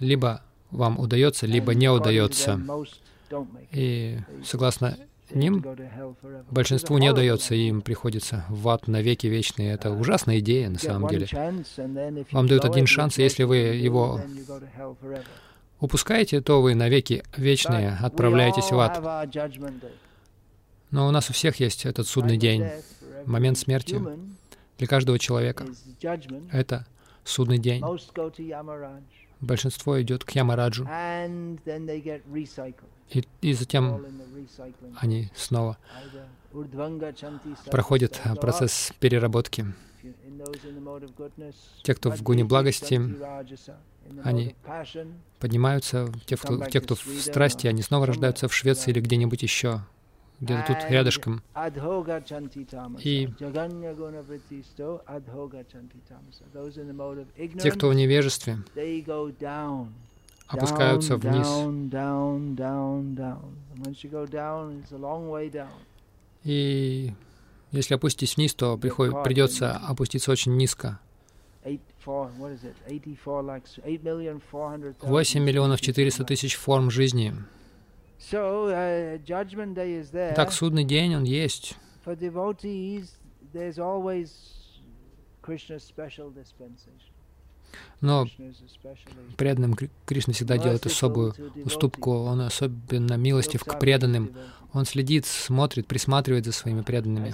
либо 0.00 0.42
вам 0.70 0.98
удается, 0.98 1.46
либо 1.46 1.74
не 1.74 1.90
удается. 1.90 2.60
И 3.72 4.18
согласно 4.44 4.96
ним, 5.34 5.64
большинству 6.50 6.98
не 6.98 7.10
удается, 7.10 7.54
и 7.54 7.68
им 7.68 7.82
приходится 7.82 8.44
в 8.48 8.68
ад 8.68 8.86
навеки 8.86 9.26
вечные. 9.26 9.72
Это 9.72 9.90
ужасная 9.90 10.38
идея 10.38 10.68
на 10.68 10.78
самом 10.78 11.08
деле. 11.08 11.26
Вам 12.30 12.46
дают 12.46 12.64
один 12.64 12.86
шанс, 12.86 13.18
и 13.18 13.22
если 13.22 13.44
вы 13.44 13.56
его 13.56 14.20
упускаете, 15.80 16.40
то 16.40 16.62
вы 16.62 16.74
навеки 16.74 17.22
вечные 17.36 17.98
отправляетесь 18.00 18.70
в 18.70 18.78
ад. 18.78 19.28
Но 20.90 21.08
у 21.08 21.10
нас 21.10 21.30
у 21.30 21.32
всех 21.32 21.60
есть 21.60 21.84
этот 21.84 22.06
судный 22.06 22.36
день. 22.36 22.64
Момент 23.24 23.58
смерти 23.58 24.00
для 24.78 24.86
каждого 24.86 25.18
человека. 25.18 25.66
Это 26.52 26.86
судный 27.24 27.58
день. 27.58 27.82
Большинство 29.40 30.00
идет 30.00 30.24
к 30.24 30.30
Ямараджу, 30.30 30.88
и, 33.10 33.24
и 33.42 33.52
затем 33.52 34.04
они 34.96 35.30
снова 35.34 35.76
проходят 37.70 38.20
процесс 38.40 38.92
переработки. 38.98 39.66
Те, 41.82 41.94
кто 41.94 42.10
в 42.10 42.22
гуне 42.22 42.42
благости, 42.48 42.94
они 44.24 44.54
поднимаются, 45.40 46.08
те, 46.26 46.36
кто, 46.36 46.58
те, 46.70 46.80
кто 46.80 46.94
в 46.94 46.98
страсти, 47.22 47.66
они 47.66 47.82
снова 47.82 48.06
рождаются 48.06 48.48
в 48.48 48.54
Швеции 48.54 48.90
или 48.92 49.00
где-нибудь 49.00 49.42
еще, 49.42 49.80
где-то 50.40 50.62
тут 50.74 50.76
рядышком. 50.90 51.42
И- 53.02 53.28
Те, 57.62 57.70
кто 57.72 57.88
в 57.88 57.94
невежестве, 57.94 58.58
опускаются 60.48 61.16
вниз. 61.16 61.46
И 66.44 67.12
если 67.72 67.94
опуститесь 67.94 68.36
вниз, 68.36 68.54
то 68.54 68.76
приходит, 68.76 69.22
придется 69.22 69.76
опуститься 69.76 70.30
очень 70.30 70.56
низко. 70.56 71.00
Eight, 71.64 71.80
four, 72.04 72.30
what 72.38 72.52
is 72.52 72.62
it? 72.62 72.76
84 72.86 73.42
lakhs, 73.42 73.78
8 73.84 74.02
million 74.04 74.40
400 74.40 74.96
8 75.02 75.40
миллионов 75.40 75.80
400 75.80 76.24
тысяч 76.24 76.54
форм 76.54 76.90
жизни. 76.90 77.34
Uh. 78.32 78.74
Так, 80.34 80.52
судный 80.52 80.84
день, 80.84 81.16
он 81.16 81.24
есть. 81.24 81.74
For 82.04 82.16
devotees, 82.16 83.10
there's 83.52 83.78
always 83.78 84.30
Krishna's 85.42 85.82
special 85.82 86.30
dispensation. 86.30 87.15
Но 88.00 88.26
преданным 89.36 89.74
Кри- 89.74 89.90
Кришна 90.04 90.32
всегда 90.34 90.58
делает 90.58 90.84
особую 90.86 91.34
уступку. 91.64 92.12
Он 92.12 92.42
особенно 92.42 93.14
милостив 93.14 93.64
к 93.64 93.78
преданным. 93.78 94.32
Он 94.72 94.84
следит, 94.84 95.24
смотрит, 95.24 95.86
присматривает 95.86 96.44
за 96.44 96.52
своими 96.52 96.82
преданными. 96.82 97.32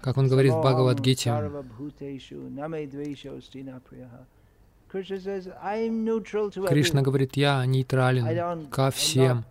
Как 0.00 0.16
он 0.16 0.28
говорит 0.28 0.52
в 0.52 0.56
"Samoham 0.56 0.62
Бхагавад-гите, 0.62 1.30
sarvabhuteshu 1.30 2.48
name 2.48 2.90
dvesho 2.90 3.38
stina 3.40 3.80
priyaha." 3.80 4.24
Krishna 4.90 5.18
says, 5.18 5.52
I'm 5.62 6.04
neutral 6.04 6.50
to 6.52 6.68
Кришна 6.68 7.02
говорит, 7.02 7.36
я 7.36 7.66
нейтрален 7.66 8.66
ко 8.68 8.90
всем. 8.90 9.44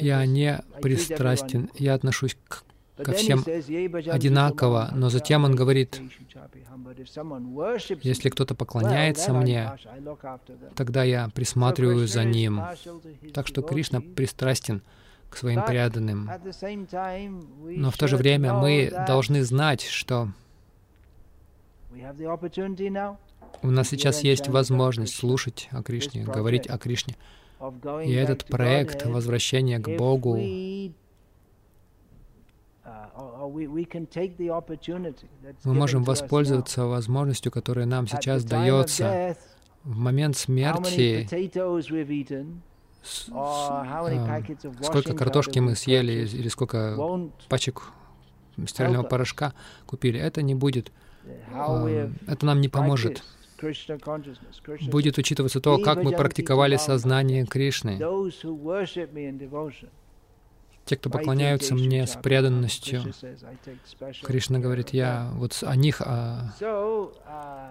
Я 0.00 0.26
не 0.26 0.60
пристрастен, 0.82 1.70
я 1.74 1.94
отношусь 1.94 2.36
к 2.48 2.64
ко 3.04 3.12
всем 3.12 3.40
says, 3.40 3.66
"Ye 3.68 3.86
bhajanti 3.88 4.10
одинаково, 4.10 4.90
но 4.94 5.08
затем 5.10 5.44
он 5.44 5.54
говорит, 5.54 6.00
teshu 6.00 6.26
chapiham." 6.34 6.84
But 6.84 6.96
if 6.96 7.06
someone 7.06 7.54
worships 7.54 8.00
если 8.02 8.28
кто-то 8.28 8.54
поклоняется 8.54 9.32
мне, 9.32 9.72
тогда 10.74 11.04
я 11.04 11.28
присматриваю 11.34 12.06
за 12.06 12.24
ним. 12.24 12.60
Так 13.32 13.46
что 13.46 13.62
Кришна 13.62 14.00
пристрастен 14.00 14.82
к 15.28 15.36
своим 15.36 15.64
преданным. 15.64 16.28
Но 17.62 17.90
в 17.90 17.96
то 17.96 18.08
же 18.08 18.16
время 18.16 18.54
мы 18.54 18.90
должны 19.06 19.42
знать, 19.44 19.82
что 19.82 20.28
у 23.62 23.70
нас 23.70 23.88
сейчас 23.88 24.22
есть 24.22 24.48
возможность 24.48 25.14
слушать 25.14 25.68
о 25.70 25.82
Кришне, 25.82 26.24
говорить 26.24 26.66
о 26.66 26.78
Кришне. 26.78 27.16
И 28.04 28.12
этот 28.12 28.46
проект 28.46 29.04
возвращения 29.04 29.78
к 29.78 29.88
Богу, 29.96 30.36
we, 30.38 30.92
uh, 32.84 33.08
or- 33.18 33.39
or 33.39 33.39
we- 33.39 33.39
we 33.39 33.39
can 33.39 33.39
take 33.39 33.39
the 33.39 33.39
opportunity 33.39 33.39
that's 33.39 33.39
мы 35.64 35.74
можем 35.74 36.02
воспользоваться 36.04 36.86
возможностью, 36.86 37.52
которая 37.52 37.86
нам 37.86 38.06
сейчас 38.06 38.42
дается. 38.44 39.04
В 39.84 39.96
момент 39.96 40.36
смерти, 40.36 41.26
с- 43.02 43.28
of 43.30 43.84
сколько 44.82 45.14
картошки 45.18 45.58
мы 45.58 45.74
съели 45.76 46.12
или 46.26 46.48
сколько 46.48 46.94
пачек 47.48 47.82
стирального 48.66 49.02
порошка 49.10 49.54
купили, 49.86 50.20
это 50.20 50.42
не 50.42 50.54
будет, 50.54 50.92
эм, 52.04 52.18
это 52.26 52.44
нам 52.44 52.60
не 52.60 52.68
поможет. 52.68 53.22
Будет 54.90 55.18
учитываться 55.18 55.60
то, 55.60 55.78
как 55.78 55.96
мы 55.98 56.10
практиковали 56.18 56.76
сознание 56.76 57.46
Кришны. 57.46 57.98
Те, 60.90 60.96
кто 60.96 61.08
поклоняются 61.08 61.76
мне 61.76 62.04
с 62.04 62.16
преданностью, 62.16 63.04
Кришна 64.24 64.58
говорит, 64.58 64.90
я 64.90 65.30
вот 65.34 65.56
о 65.62 65.76
них 65.76 66.02
а, 66.04 66.52
uh, 66.58 67.68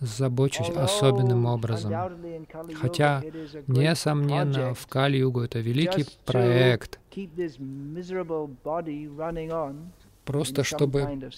забочусь 0.00 0.70
особенным 0.70 1.46
образом. 1.46 1.92
Хотя, 2.74 3.22
Несомненно, 3.68 4.74
в 4.74 4.84
Кали-югу 4.88 5.42
это 5.42 5.60
великий 5.60 6.06
проект, 6.24 6.98
просто 10.24 10.64
чтобы 10.64 11.30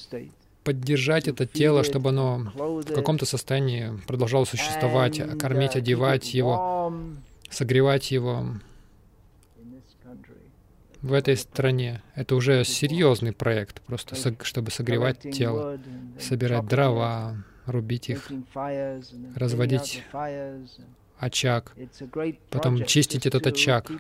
поддержать 0.65 1.29
это 1.29 1.45
тело, 1.45 1.85
чтобы 1.85 2.09
оно 2.09 2.53
в 2.57 2.95
каком-то 2.95 3.27
состоянии 3.27 4.01
продолжало 4.07 4.47
существовать, 4.47 5.21
кормить, 5.39 5.75
uh, 5.75 5.79
одевать 5.81 6.33
его, 6.33 6.91
согревать 7.51 8.13
его. 8.13 8.47
В 11.03 11.13
этой 11.13 11.37
стране. 11.37 12.03
Это 12.15 12.35
уже 12.35 12.65
серьезный 12.65 13.33
проект, 13.33 13.81
просто 13.83 14.15
чтобы 14.45 14.71
согревать 14.71 15.21
тело, 15.21 15.79
собирать 16.19 16.67
дрова, 16.67 17.37
рубить 17.67 18.09
их, 18.11 18.31
разводить 19.35 20.03
очаг. 21.19 21.73
Потом 22.51 22.85
чистить 22.85 23.27
этот 23.27 23.47
очаг. 23.47 23.91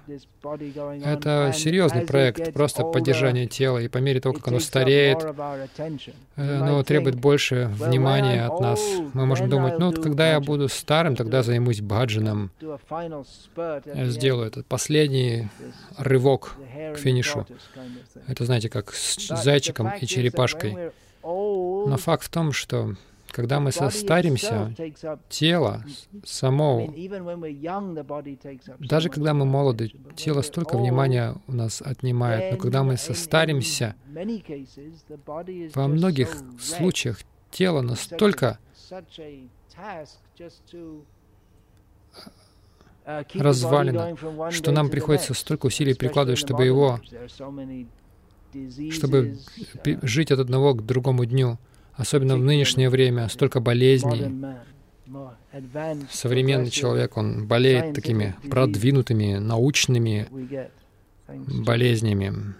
Это 1.04 1.52
серьезный 1.54 2.02
проект, 2.02 2.52
просто 2.52 2.84
поддержание 2.84 3.46
тела. 3.46 3.78
И 3.78 3.88
по 3.88 3.98
мере 3.98 4.20
того, 4.20 4.34
как 4.34 4.48
оно 4.48 4.60
стареет, 4.60 5.22
э, 5.22 6.56
оно 6.58 6.82
требует 6.82 7.16
больше 7.16 7.70
внимания 7.74 8.46
от 8.46 8.60
нас. 8.60 8.80
Мы 9.14 9.26
можем 9.26 9.48
думать, 9.48 9.78
ну 9.78 9.86
вот 9.86 10.02
когда 10.02 10.30
я 10.32 10.40
буду 10.40 10.68
старым, 10.68 11.16
тогда 11.16 11.42
займусь 11.42 11.80
баджаном. 11.80 12.50
the 12.60 14.06
сделаю 14.06 14.46
этот 14.46 14.66
последний 14.66 15.48
рывок. 15.96 16.56
к 16.94 16.98
финишу. 16.98 17.46
Это, 18.26 18.44
знаете, 18.44 18.68
как 18.68 18.92
с 18.92 19.28
зайчиком 19.42 19.92
и 20.00 20.06
черепашкой. 20.06 20.92
Но 21.22 21.96
факт 21.96 22.24
в 22.24 22.28
том, 22.28 22.52
что 22.52 22.94
когда 23.30 23.60
мы 23.60 23.72
состаримся, 23.72 24.74
тело 25.28 25.84
само, 26.24 26.92
даже 28.78 29.08
когда 29.08 29.34
мы 29.34 29.44
молоды, 29.44 29.92
тело 30.16 30.42
столько 30.42 30.76
внимания 30.76 31.36
у 31.46 31.52
нас 31.52 31.82
отнимает. 31.82 32.52
Но 32.52 32.58
когда 32.58 32.82
мы 32.82 32.96
состаримся, 32.96 33.94
во 35.74 35.88
многих 35.88 36.36
случаях 36.60 37.18
тело 37.50 37.82
настолько 37.82 38.58
to 40.70 41.04
развалено, 43.34 44.16
что 44.50 44.72
нам 44.72 44.90
приходится 44.90 45.34
столько 45.34 45.66
усилий 45.66 45.94
прикладывать, 45.94 46.38
чтобы 46.38 46.64
его, 46.64 47.00
чтобы 48.90 49.38
жить 50.02 50.30
от 50.30 50.40
одного 50.40 50.74
к 50.74 50.84
другому 50.84 51.24
дню, 51.24 51.58
особенно 51.98 52.36
в 52.36 52.40
нынешнее 52.40 52.88
время, 52.88 53.28
столько 53.28 53.60
болезней. 53.60 54.32
Современный 56.10 56.70
человек, 56.70 57.16
он 57.16 57.46
болеет 57.46 57.94
такими 57.94 58.34
продвинутыми 58.48 59.34
научными 59.34 60.28
болезнями 61.66 62.54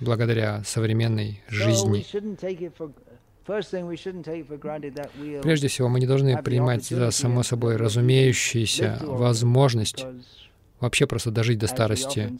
благодаря 0.00 0.62
современной 0.64 1.42
жизни. 1.48 2.04
Прежде 5.42 5.68
всего, 5.68 5.88
мы 5.88 6.00
не 6.00 6.06
должны 6.06 6.42
принимать 6.42 6.84
за 6.84 7.10
само 7.12 7.42
собой 7.42 7.76
разумеющуюся 7.76 8.98
возможность 9.02 10.04
вообще 10.80 11.06
просто 11.06 11.30
дожить 11.30 11.58
до 11.58 11.68
старости. 11.68 12.38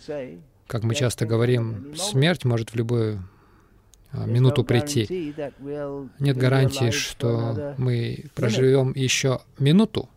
Как 0.67 0.83
мы 0.83 0.97
часто 0.97 1.27
говорим, 1.27 1.95
смерть 1.95 2.45
может 2.45 2.71
в 2.71 2.75
любую 2.75 3.23
минуту 4.27 4.65
прийти. 4.65 5.35
Нет 6.19 6.37
гарантии, 6.37 6.91
что 6.91 7.75
мы 7.79 8.25
проживем 8.35 8.93
еще 8.95 9.41
минуту. 9.59 10.09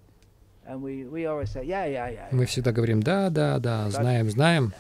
Мы 0.72 2.46
всегда 2.46 2.72
говорим, 2.72 3.02
да, 3.02 3.30
да, 3.30 3.60
да, 3.60 3.90
знаем, 3.90 4.30
знаем. 4.30 4.74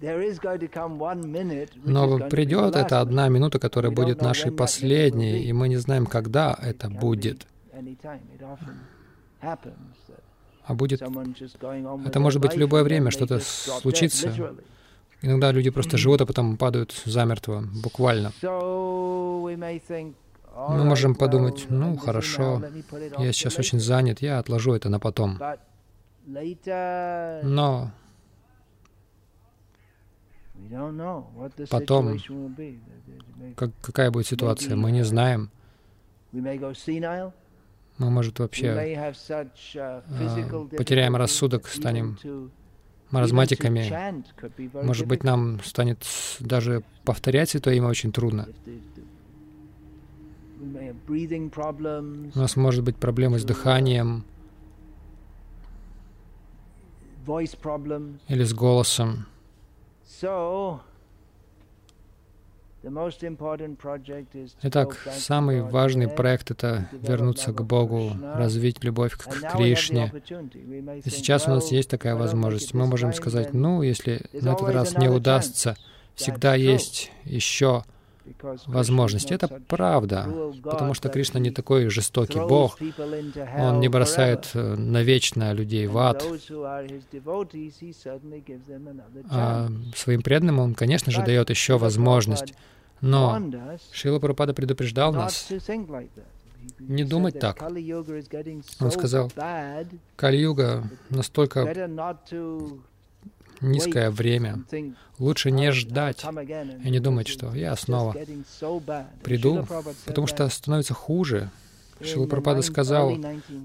Но 0.00 2.18
придет 2.28 2.76
эта 2.76 3.00
одна 3.00 3.28
минута, 3.28 3.58
которая 3.58 3.90
будет 3.90 4.22
нашей 4.22 4.52
последней, 4.52 5.42
и 5.42 5.52
мы 5.52 5.68
не 5.68 5.76
знаем, 5.76 6.06
когда 6.06 6.56
это 6.62 6.88
будет. 6.88 7.48
А 10.64 10.74
будет... 10.74 11.02
Это 11.02 12.20
может 12.20 12.40
быть 12.40 12.54
в 12.54 12.58
любое 12.58 12.84
время, 12.84 13.10
что-то 13.10 13.40
случится. 13.40 14.32
Иногда 15.22 15.52
люди 15.52 15.70
просто 15.70 15.98
живут, 15.98 16.20
а 16.20 16.26
потом 16.26 16.56
падают 16.56 17.02
замертво, 17.04 17.64
буквально. 17.82 18.32
Мы 20.58 20.84
можем 20.84 21.14
подумать, 21.14 21.66
ну, 21.68 21.96
хорошо, 21.96 22.62
я 23.18 23.32
сейчас 23.32 23.58
очень 23.58 23.80
занят, 23.80 24.22
я 24.22 24.38
отложу 24.38 24.74
это 24.74 24.88
на 24.88 24.98
потом. 24.98 25.38
Но 27.42 27.92
Потом, 31.70 32.18
как, 33.56 33.70
какая 33.80 34.10
будет 34.10 34.26
ситуация, 34.26 34.76
мы 34.76 34.90
не 34.90 35.04
знаем. 35.04 35.50
Мы, 36.32 38.10
может, 38.10 38.38
вообще 38.38 38.66
uh, 38.66 40.76
потеряем 40.76 41.16
рассудок, 41.16 41.68
станем 41.68 42.18
маразматиками. 43.10 44.22
Может 44.84 45.06
быть, 45.06 45.24
нам 45.24 45.60
станет 45.62 46.04
даже 46.40 46.82
повторять 47.04 47.50
Святое 47.50 47.74
Имя 47.74 47.88
очень 47.88 48.12
трудно. 48.12 48.48
У 52.34 52.38
нас 52.38 52.56
может 52.56 52.84
быть 52.84 52.96
проблемы 52.96 53.38
с 53.38 53.44
дыханием 53.44 54.24
или 58.28 58.44
с 58.44 58.54
голосом. 58.54 59.26
Итак, 64.62 64.96
самый 65.12 65.62
важный 65.62 66.08
проект— 66.08 66.50
это 66.52 66.88
вернуться 66.92 67.52
к 67.52 67.62
Богу, 67.64 68.12
развить 68.34 68.82
любовь 68.84 69.16
к 69.16 69.28
Кришне. 69.52 70.12
И 71.04 71.10
сейчас 71.10 71.46
у 71.46 71.50
нас 71.50 71.70
есть 71.70 71.90
такая 71.90 72.14
возможность. 72.14 72.74
Мы 72.74 72.86
можем 72.86 73.12
сказать, 73.12 73.54
ну, 73.54 73.82
если 73.82 74.22
на 74.32 74.52
этот 74.52 74.70
раз 74.70 74.96
не 74.96 75.08
удастся, 75.08 75.76
всегда 76.14 76.54
есть 76.54 77.12
еще 77.24 77.84
возможности. 78.66 79.32
Это 79.32 79.48
правда, 79.48 80.26
потому 80.62 80.94
что 80.94 81.08
Кришна 81.08 81.40
не 81.40 81.50
такой 81.50 81.88
жестокий 81.88 82.38
Бог. 82.38 82.78
Он 83.58 83.80
не 83.80 83.88
бросает 83.88 84.50
э, 84.54 84.74
навечно 84.76 85.52
людей 85.52 85.86
в 85.86 85.98
ад. 85.98 86.24
А 89.30 89.68
своим 89.94 90.22
преданным 90.22 90.58
Он, 90.58 90.74
конечно 90.74 91.12
же, 91.12 91.24
дает 91.24 91.50
еще 91.50 91.78
возможность. 91.78 92.54
Но 93.00 93.40
Шила 93.92 94.18
Прабхупада 94.18 94.54
предупреждал 94.54 95.12
нас 95.12 95.48
не 96.78 97.04
думать 97.04 97.38
так. 97.38 97.62
Он 97.62 98.90
сказал, 98.90 99.30
Кали-юга 100.16 100.84
настолько 101.10 101.88
низкое 103.60 104.10
время. 104.10 104.64
Лучше 105.18 105.50
не 105.50 105.72
ждать 105.72 106.24
и 106.84 106.90
не 106.90 107.00
думать, 107.00 107.28
что 107.28 107.54
я 107.54 107.76
снова 107.76 108.14
приду, 109.22 109.66
потому 110.06 110.26
что 110.26 110.48
становится 110.48 110.94
хуже. 110.94 111.50
Шила 112.00 112.26
Пропада 112.26 112.62
сказал 112.62 113.12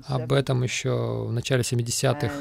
об 0.08 0.34
этом 0.34 0.64
еще 0.64 1.26
в 1.28 1.32
начале 1.32 1.62
70-х. 1.62 2.32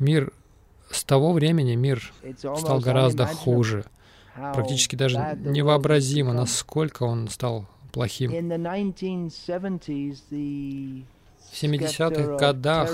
Мир 0.00 0.32
с 0.90 1.04
того 1.04 1.32
времени 1.32 1.74
мир 1.74 2.12
стал 2.38 2.80
гораздо 2.80 3.26
хуже. 3.26 3.84
Практически 4.34 4.96
даже 4.96 5.38
невообразимо, 5.44 6.32
насколько 6.32 7.04
он 7.04 7.28
стал 7.28 7.66
плохим. 7.92 8.30
В 11.52 11.56
70-х 11.62 12.36
годах 12.36 12.90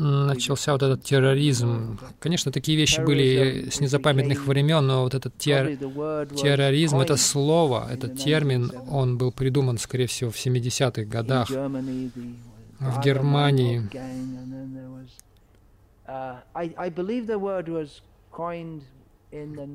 начался 0.00 0.72
вот 0.72 0.82
этот 0.82 1.04
терроризм. 1.04 2.00
Конечно, 2.18 2.50
такие 2.50 2.76
вещи 2.76 3.00
были 3.00 3.68
с 3.70 3.78
незапамятных 3.78 4.44
времен, 4.46 4.84
но 4.84 5.02
вот 5.04 5.14
этот 5.14 5.38
тер... 5.38 5.76
терроризм, 5.76 6.98
это 6.98 7.16
слово, 7.16 7.86
этот 7.88 8.18
термин, 8.18 8.72
он 8.90 9.18
был 9.18 9.30
придуман, 9.30 9.78
скорее 9.78 10.08
всего, 10.08 10.32
в 10.32 10.36
70-х 10.36 11.04
годах 11.04 11.48
в 11.48 13.00
Германии. 13.02 13.88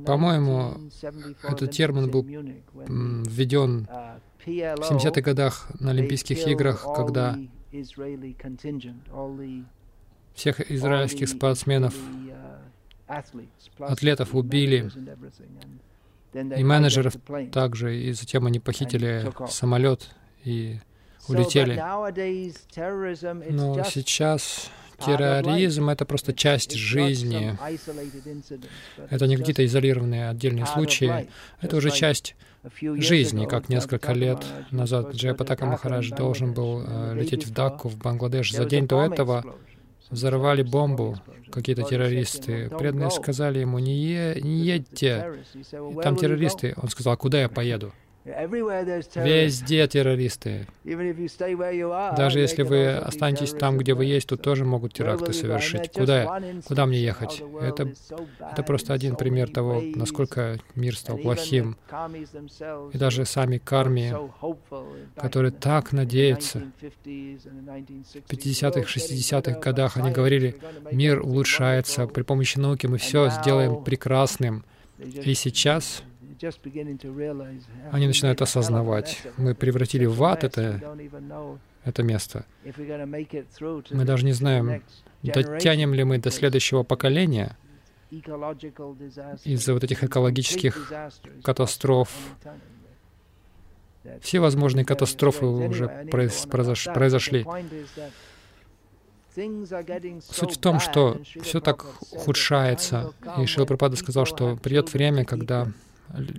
По-моему, 0.05 0.73
этот 1.43 1.71
термин 1.71 2.09
был 2.09 2.23
введен 2.23 3.87
в 4.45 4.47
70-х 4.47 5.21
годах 5.21 5.67
на 5.79 5.91
Олимпийских 5.91 6.47
играх, 6.47 6.85
когда 6.95 7.37
всех 10.33 10.71
израильских 10.71 11.29
спортсменов, 11.29 11.93
атлетов 13.79 14.33
убили, 14.33 14.89
и 16.33 16.63
менеджеров 16.63 17.15
также, 17.51 17.97
и 17.97 18.13
затем 18.13 18.45
они 18.45 18.59
похитили 18.59 19.31
самолет 19.49 20.15
и 20.45 20.79
улетели. 21.27 21.75
Но 23.51 23.83
сейчас 23.83 24.71
терроризм— 25.05 25.89
это 25.91 26.05
просто 26.05 26.33
часть 26.33 26.73
жизни. 26.73 27.57
Это 29.09 29.27
не 29.27 29.37
какие-то 29.37 29.65
изолированные 29.65 30.29
отдельные 30.29 30.65
случаи. 30.65 31.27
Это 31.61 31.77
уже 31.77 31.91
часть 31.91 32.35
жизни, 32.81 33.45
как 33.45 33.69
несколько 33.69 34.13
лет 34.13 34.45
назад 34.71 35.13
Джайпатака 35.15 35.65
Махарадж 35.65 36.11
должен 36.11 36.53
был 36.53 36.83
э, 36.85 37.15
лететь 37.15 37.45
в 37.45 37.51
Дакку, 37.51 37.89
в 37.89 37.97
Бангладеш. 37.97 38.51
За 38.51 38.65
день 38.65 38.85
до 38.85 39.03
этого 39.03 39.43
взорвали 40.11 40.61
бомбу 40.61 41.17
какие-то 41.51 41.83
террористы. 41.83 42.69
Преданные 42.69 43.09
сказали 43.11 43.59
ему, 43.59 43.79
не, 43.79 43.95
е 43.95 44.39
не 44.41 44.59
едьте, 44.59 45.43
там 46.03 46.15
террористы. 46.15 46.73
Он 46.77 46.89
сказал, 46.89 47.13
«А 47.13 47.17
куда 47.17 47.41
я 47.41 47.49
поеду? 47.49 47.93
Везде 48.23 49.87
террористы. 49.87 50.67
Даже 52.15 52.39
если 52.39 52.61
вы 52.61 52.89
останетесь 52.89 53.51
там, 53.51 53.77
где 53.77 53.95
вы 53.95 54.05
есть, 54.05 54.27
тут 54.27 54.43
тоже 54.43 54.63
могут 54.63 54.93
теракты 54.93 55.33
совершить. 55.33 55.91
Куда, 55.91 56.39
куда 56.65 56.85
мне 56.85 57.01
ехать? 57.01 57.41
Это, 57.59 57.91
это 58.39 58.63
просто 58.63 58.93
один 58.93 59.15
пример 59.15 59.49
того, 59.49 59.81
насколько 59.95 60.59
мир 60.75 60.95
стал 60.95 61.17
плохим. 61.17 61.77
И 62.93 62.97
даже 62.97 63.25
сами 63.25 63.57
карми, 63.57 64.13
которые 65.15 65.51
так 65.51 65.91
надеются, 65.91 66.61
в 66.79 66.85
50-х, 68.31 68.81
60-х 68.81 69.59
годах 69.59 69.97
они 69.97 70.11
говорили, 70.11 70.55
мир 70.91 71.21
улучшается, 71.21 72.05
при 72.05 72.21
помощи 72.21 72.59
науки 72.59 72.85
мы 72.85 72.99
все 72.99 73.29
сделаем 73.29 73.83
прекрасным. 73.83 74.63
И 74.99 75.33
сейчас 75.33 76.03
они 77.91 78.07
начинают 78.07 78.41
осознавать, 78.41 79.21
мы 79.37 79.55
превратили 79.55 80.05
в 80.05 80.23
ад 80.23 80.43
это, 80.43 80.97
это 81.83 82.03
место. 82.03 82.45
Мы 83.91 84.05
даже 84.05 84.25
не 84.25 84.33
знаем, 84.33 84.83
дотянем 85.23 85.93
ли 85.93 86.03
мы 86.03 86.17
до 86.17 86.31
следующего 86.31 86.83
поколения 86.83 87.57
из-за 89.43 89.73
вот 89.73 89.83
этих 89.83 90.03
экологических 90.03 90.91
катастроф. 91.43 92.11
Все 94.21 94.39
возможные 94.39 94.83
катастрофы 94.83 95.45
уже 95.45 95.87
произошли. 96.09 97.45
Суть 100.21 100.57
в 100.57 100.59
том, 100.59 100.79
что 100.79 101.21
все 101.41 101.61
так 101.61 101.85
ухудшается, 102.11 103.13
и 103.37 103.45
Шилапрапада 103.45 103.95
сказал, 103.95 104.25
что 104.25 104.57
придет 104.57 104.91
время, 104.91 105.23
когда 105.23 105.71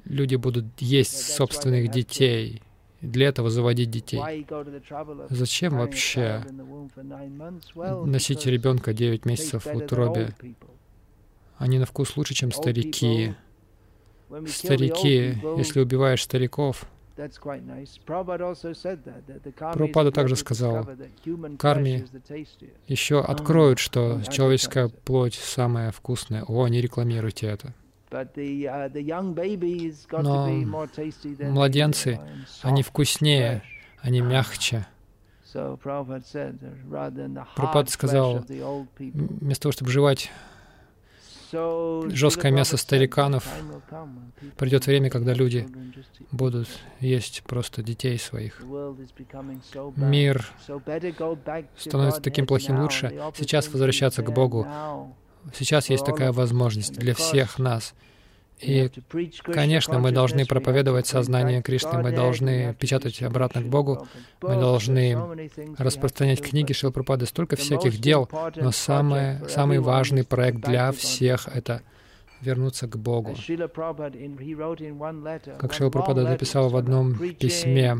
люди 0.04 0.36
будут 0.36 0.66
есть 0.80 1.34
собственных 1.34 1.90
детей, 1.90 2.62
для 3.02 3.28
этого 3.28 3.50
заводить 3.50 3.90
детей. 3.90 4.46
Зачем 5.28 5.76
вообще 5.76 6.44
носить 8.04 8.46
ребенка 8.46 8.92
9 8.92 9.26
месяцев 9.26 9.66
в 9.66 9.76
утробе? 9.76 10.34
Они 11.58 11.78
на 11.78 11.86
вкус 11.86 12.16
лучше, 12.16 12.34
чем 12.34 12.52
старики. 12.52 13.34
Старики, 14.46 15.36
если 15.58 15.80
убиваешь 15.80 16.22
стариков, 16.22 16.86
Прабхупада 19.58 20.10
также 20.12 20.34
сказал, 20.34 20.88
карми 21.58 22.06
еще 22.86 23.20
откроют, 23.20 23.78
что 23.78 24.22
человеческая 24.30 24.88
плоть 24.88 25.34
самая 25.34 25.92
вкусная. 25.92 26.42
О, 26.44 26.66
не 26.68 26.80
рекламируйте 26.80 27.48
это. 27.48 27.74
Но 30.22 31.50
младенцы, 31.50 32.20
они 32.62 32.82
вкуснее, 32.82 33.62
они 34.00 34.20
мягче. 34.20 34.86
Прабхупада 37.54 37.90
сказал, 37.90 38.44
вместо 38.48 39.62
того, 39.62 39.72
чтобы 39.72 39.90
жевать 39.90 40.30
жесткое 41.52 42.50
мясо 42.50 42.76
стариканов. 42.76 43.46
Придет 44.56 44.86
время, 44.86 45.10
когда 45.10 45.34
люди 45.34 45.68
будут 46.30 46.68
есть 47.00 47.42
просто 47.42 47.82
детей 47.82 48.18
своих. 48.18 48.62
Мир 49.96 50.46
становится 51.76 52.22
таким 52.22 52.46
плохим 52.46 52.80
лучше. 52.80 53.12
Сейчас 53.36 53.68
возвращаться 53.68 54.22
к 54.22 54.32
Богу. 54.32 54.66
Сейчас 55.54 55.90
есть 55.90 56.04
такая 56.04 56.32
возможность 56.32 56.94
для 56.94 57.14
всех 57.14 57.58
нас. 57.58 57.94
И, 58.60 58.90
конечно, 59.44 59.98
мы 59.98 60.12
должны 60.12 60.46
проповедовать 60.46 61.08
сознание 61.08 61.62
Кришны, 61.62 62.00
мы 62.00 62.12
должны 62.12 62.74
печатать 62.74 63.20
обратно 63.22 63.60
к 63.60 63.66
Богу, 63.66 64.06
мы 64.40 64.54
должны 64.54 65.18
распространять 65.78 66.40
книги 66.40 66.72
Шилпрапады, 66.72 67.26
столько 67.26 67.56
всяких 67.56 67.98
дел, 67.98 68.28
но 68.54 68.70
самое, 68.70 69.42
самый 69.48 69.80
важный 69.80 70.22
проект 70.24 70.60
для 70.60 70.92
всех— 70.92 71.48
это 71.52 71.82
вернуться 72.40 72.86
к 72.86 72.96
Богу. 72.96 73.34
Как 75.58 75.72
Шилпрапада 75.72 76.22
написал 76.22 76.68
в 76.68 76.76
одном 76.76 77.18
письме, 77.34 77.98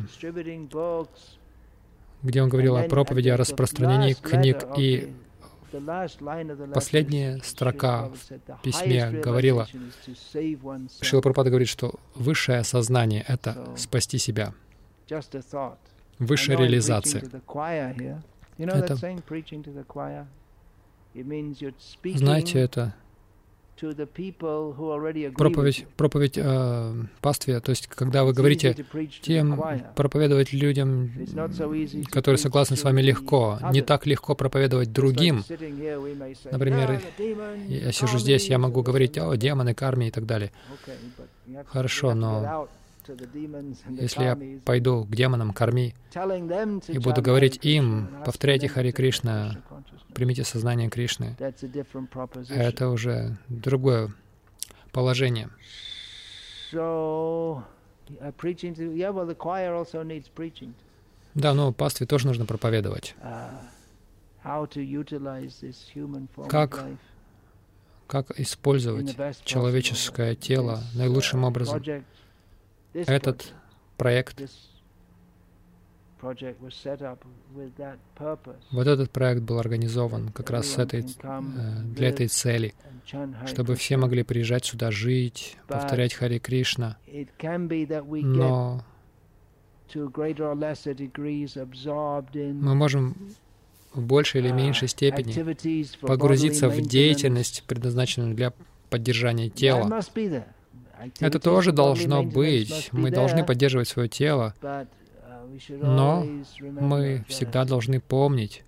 где 2.22 2.40
он 2.42 2.48
говорил 2.48 2.76
о 2.76 2.84
проповеди, 2.84 3.30
о 3.30 3.36
распространении 3.36 4.14
книг 4.14 4.64
и 4.76 5.12
Последняя 6.74 7.40
строка 7.42 8.08
в 8.08 8.62
письме 8.62 9.10
говорила, 9.10 9.66
Шила 11.00 11.20
Прабхупада 11.20 11.50
говорит, 11.50 11.68
что 11.68 11.94
высшее 12.14 12.64
сознание— 12.64 13.24
это 13.28 13.74
спасти 13.76 14.18
себя. 14.18 14.54
Высшая 16.18 16.56
реализация. 16.56 17.22
Это, 18.58 18.96
знаете, 22.16 22.58
это 22.60 22.94
проповедь, 25.36 25.86
проповедь 25.96 26.34
э, 26.36 26.94
пастве, 27.20 27.60
то 27.60 27.70
есть 27.70 27.86
когда 27.88 28.24
вы 28.24 28.32
говорите 28.32 28.76
тем 29.20 29.60
проповедовать 29.94 30.52
людям, 30.52 31.10
которые 32.10 32.38
согласны 32.38 32.76
с 32.76 32.84
вами 32.84 33.02
легко, 33.02 33.58
не 33.72 33.82
так 33.82 34.06
легко 34.06 34.34
проповедовать 34.34 34.92
другим. 34.92 35.44
Например, 36.50 37.00
я 37.68 37.92
сижу 37.92 38.18
здесь, 38.18 38.48
я 38.48 38.58
могу 38.58 38.82
говорить, 38.82 39.18
о, 39.18 39.34
демоны, 39.36 39.74
карми 39.74 40.06
и 40.06 40.10
так 40.10 40.26
далее. 40.26 40.52
Хорошо, 41.66 42.14
но 42.14 42.68
если 43.88 44.22
я 44.22 44.38
пойду 44.64 45.04
к 45.04 45.14
демонам, 45.14 45.52
корми, 45.52 45.94
и 46.88 46.98
буду 46.98 47.22
говорить 47.22 47.58
им, 47.62 48.08
повторяйте 48.24 48.68
Хари 48.68 48.92
Кришна, 48.92 49.56
примите 50.14 50.44
сознание 50.44 50.88
Кришны, 50.90 51.36
это 52.48 52.88
уже 52.88 53.36
другое 53.48 54.12
положение. 54.92 55.48
Да, 61.34 61.54
но 61.54 61.72
пастве 61.72 62.06
тоже 62.06 62.26
нужно 62.26 62.44
проповедовать. 62.46 63.14
Как, 66.48 66.84
как 68.06 68.38
использовать 68.40 69.16
человеческое 69.44 70.34
тело 70.34 70.80
наилучшим 70.94 71.44
образом? 71.44 71.82
Этот 72.92 73.54
проект, 73.96 74.42
вот 78.70 78.86
этот 78.86 79.10
проект 79.10 79.42
был 79.42 79.58
организован 79.58 80.28
как 80.28 80.50
раз 80.50 80.68
с 80.68 80.78
этой, 80.78 81.00
э, 81.00 81.40
для 81.84 82.08
этой 82.08 82.28
цели, 82.28 82.74
чтобы 83.46 83.74
все 83.74 83.96
могли 83.96 84.22
приезжать 84.22 84.64
сюда 84.64 84.90
жить, 84.90 85.56
повторять 85.66 86.14
Хари 86.14 86.38
Кришна. 86.38 86.96
Но 87.08 88.84
мы 92.54 92.74
можем 92.74 93.16
в 93.92 94.02
большей 94.02 94.40
или 94.40 94.50
меньшей 94.52 94.88
степени 94.88 95.34
погрузиться 96.00 96.68
в 96.68 96.80
деятельность, 96.80 97.64
предназначенную 97.66 98.34
для 98.34 98.52
поддержания 98.90 99.50
тела. 99.50 100.00
Это 101.18 101.40
тоже 101.40 101.72
должно 101.72 102.22
быть. 102.22 102.90
Мы 102.92 103.10
должны 103.10 103.44
поддерживать 103.44 103.88
свое 103.88 104.08
тело, 104.08 104.54
но 105.68 106.26
мы 106.60 107.24
всегда 107.28 107.64
должны 107.64 108.00
помнить, 108.00 108.64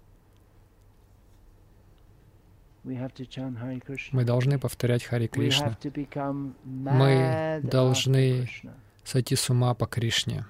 мы 2.82 4.24
должны 4.24 4.58
повторять 4.58 5.04
Хари 5.04 5.26
Кришна. 5.26 5.76
Мы 6.64 7.60
должны 7.62 8.48
сойти 9.04 9.36
с 9.36 9.48
ума 9.50 9.74
по 9.74 9.86
Кришне. 9.86 10.44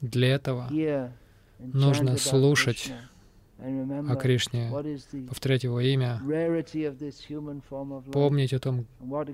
Для 0.00 0.28
этого 0.34 0.68
нужно 1.58 2.16
слушать 2.16 2.92
о 3.58 4.14
Кришне, 4.16 4.70
повторять 5.28 5.64
Его 5.64 5.80
имя, 5.80 6.20
помнить 8.12 8.52
о 8.52 8.60
том, 8.60 8.86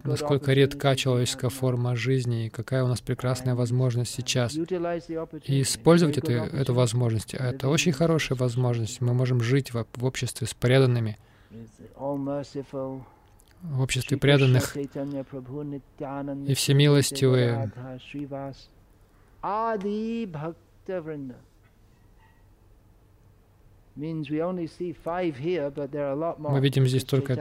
насколько 0.04 0.52
редка 0.52 0.96
человеческая 0.96 1.50
форма 1.50 1.94
жизни 1.94 2.46
и 2.46 2.48
какая 2.48 2.84
у 2.84 2.88
нас 2.88 3.02
прекрасная 3.02 3.54
возможность 3.54 4.12
сейчас. 4.12 4.54
И 4.56 5.60
использовать 5.60 6.18
эту, 6.18 6.32
эту 6.32 6.74
возможность. 6.74 7.34
Это 7.34 7.68
очень 7.68 7.92
хорошая 7.92 8.38
возможность. 8.38 9.00
Мы 9.00 9.12
можем 9.12 9.40
жить 9.40 9.74
в, 9.74 9.86
в 9.94 10.04
обществе 10.04 10.46
с 10.46 10.54
преданными, 10.54 11.18
в 11.94 13.80
обществе 13.80 14.16
преданных 14.16 14.76
и 16.46 16.54
всемилостивые 16.54 17.72
мы 23.96 24.12
видим 26.60 26.86
здесь 26.86 27.04
только 27.04 27.36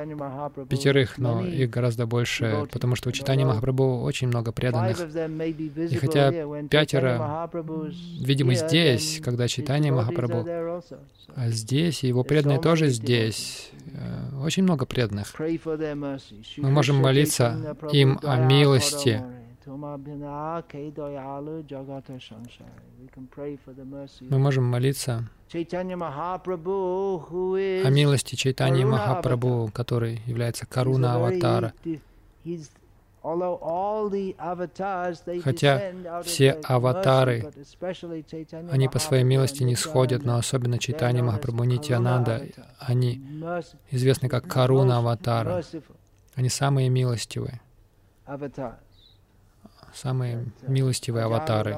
пятерых, 0.69 1.17
но 1.17 1.45
их 1.45 1.69
гораздо 1.69 2.05
больше, 2.05 2.67
потому 2.71 2.95
что 2.95 3.09
у 3.09 3.11
Читани 3.11 3.43
Махапрабху 3.43 4.01
очень 4.01 4.27
много 4.27 4.51
преданных. 4.51 4.99
И 4.99 5.95
хотя 5.95 6.31
пятеро 6.67 7.49
видимы 8.19 8.55
здесь, 8.55 9.19
когда 9.23 9.47
Читани 9.47 9.89
Махапрабху, 9.89 10.47
а 11.35 11.49
здесь, 11.49 12.03
и 12.03 12.07
его 12.07 12.23
преданные 12.23 12.59
тоже 12.59 12.89
здесь, 12.89 13.71
э, 13.91 14.43
очень 14.43 14.63
много 14.63 14.85
преданных. 14.85 15.33
Мы 16.57 16.69
можем 16.69 16.97
молиться 16.97 17.75
им 17.91 18.19
о 18.21 18.37
милости, 18.37 19.23
мы 24.29 24.39
можем 24.39 24.65
молиться 24.65 25.29
о 25.53 27.89
милости 27.89 28.35
Чайтани 28.35 28.83
Махапрабху, 28.83 29.71
который 29.73 30.21
является 30.25 30.65
Каруна 30.65 31.15
Аватара. 31.15 31.73
Хотя 35.43 35.93
все 36.23 36.51
аватары, 36.63 37.53
они 38.69 38.89
по 38.89 38.99
своей 38.99 39.23
милости 39.23 39.63
не 39.63 39.77
сходят, 39.77 40.25
но 40.25 40.35
особенно 40.35 40.77
Чайтани 40.77 41.21
Махапрабху 41.21 41.63
Нитянанда, 41.63 42.41
они 42.79 43.21
известны 43.91 44.27
как 44.27 44.45
Каруна 44.47 44.97
Аватара. 44.97 45.63
Они 46.35 46.49
самые 46.49 46.89
милостивые 46.89 47.61
самые 49.93 50.45
милостивые 50.67 51.25
аватары. 51.25 51.71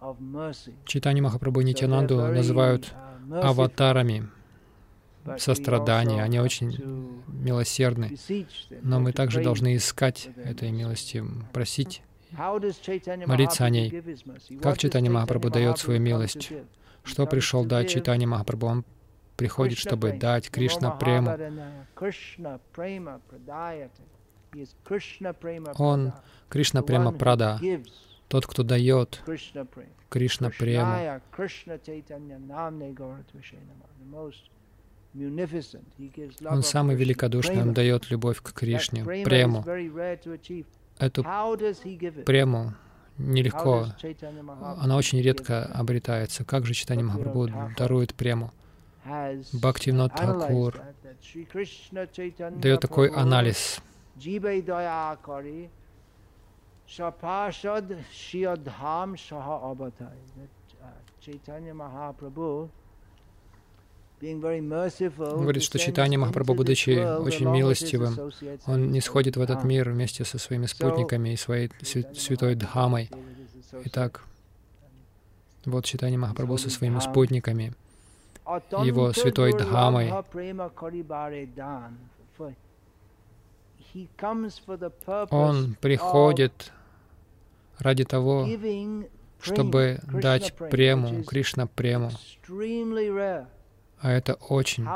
Uh, 0.00 0.14
mercy. 0.20 0.74
читание 0.84 1.22
Махапрабху 1.22 1.60
и 1.60 1.64
Нитянанду 1.64 2.18
называют 2.18 2.94
uh, 3.28 3.40
аватарами 3.40 4.28
сострадания. 5.38 6.22
Они 6.22 6.40
очень 6.40 7.22
милосердны. 7.26 8.16
Но 8.82 9.00
мы 9.00 9.12
также 9.12 9.42
должны 9.42 9.76
искать 9.76 10.30
этой 10.44 10.70
милости, 10.70 11.24
просить. 11.52 12.02
Молиться 13.26 13.64
о 13.64 13.70
ней. 13.70 13.90
Как 14.62 14.76
Chaitanya 14.76 15.10
Махапрабху 15.10 15.50
дает 15.50 15.78
свою 15.78 16.00
милость? 16.00 16.52
Что 17.02 17.26
пришел 17.26 17.64
дать 17.64 17.86
give 17.86 17.94
Читание 17.94 18.28
Махапрабху? 18.28 18.66
Он 18.66 18.84
приходит, 19.36 19.78
чтобы 19.78 20.12
дать 20.12 20.50
Кришна 20.50 20.90
прему. 20.90 21.30
Он. 25.76 26.12
Кришна 26.48 26.82
према 26.82 27.12
Прада, 27.12 27.60
тот, 28.28 28.46
кто 28.46 28.62
дает. 28.62 29.22
Кришна 30.08 30.50
прему. 30.50 31.20
Он 35.14 36.62
самый 36.62 36.96
великодушный, 36.96 37.62
Он 37.62 37.72
дает 37.72 38.10
любовь 38.10 38.42
к 38.42 38.52
Кришне, 38.52 39.04
прему. 39.04 39.64
Эту 40.98 41.24
прему 42.24 42.72
нелегко, 43.16 43.86
она 44.60 44.96
очень 44.96 45.20
редко 45.20 45.64
обретается. 45.64 46.44
Как 46.44 46.66
же 46.66 46.74
Читание 46.74 47.04
Махапрабху 47.04 47.48
дарует 47.76 48.14
прему? 48.14 48.52
Бхактивинод 49.52 50.12
Chaitanya 50.12 52.60
дает 52.60 52.80
такой 52.80 53.08
анализ. 53.08 53.80
Jive 54.16 54.62
daya 54.62 55.16
Говорит, 64.20 65.62
что 65.62 65.78
Читание 65.78 66.18
Махапрабху, 66.18 66.54
будучи 66.54 66.90
очень 66.90 67.48
милостивым, 67.48 68.32
Он 68.66 68.90
не 68.90 69.00
сходит 69.00 69.36
в 69.36 69.40
этот 69.40 69.64
мир 69.64 69.90
вместе 69.90 70.24
со 70.24 70.38
своими 70.38 70.66
спутниками 70.66 71.30
и 71.30 71.36
своей 71.36 71.68
свя- 71.82 72.14
святой 72.14 72.54
Дхамой. 72.56 73.10
Итак, 73.84 74.24
вот 75.64 75.84
Читание 75.84 76.18
Махапрабху 76.18 76.58
со 76.58 76.70
своими 76.70 76.98
спутниками. 77.00 77.74
его 78.84 79.12
святой 79.12 79.52
Дхамой. 79.52 80.10
Он 85.30 85.76
приходит 85.80 86.72
ради 87.78 88.04
того, 88.04 88.46
чтобы 89.40 90.00
дать 90.12 90.54
прему, 90.70 91.22
Кришна 91.24 91.66
прему. 91.66 92.10
А 94.00 94.10
это 94.12 94.34
очень 94.34 94.86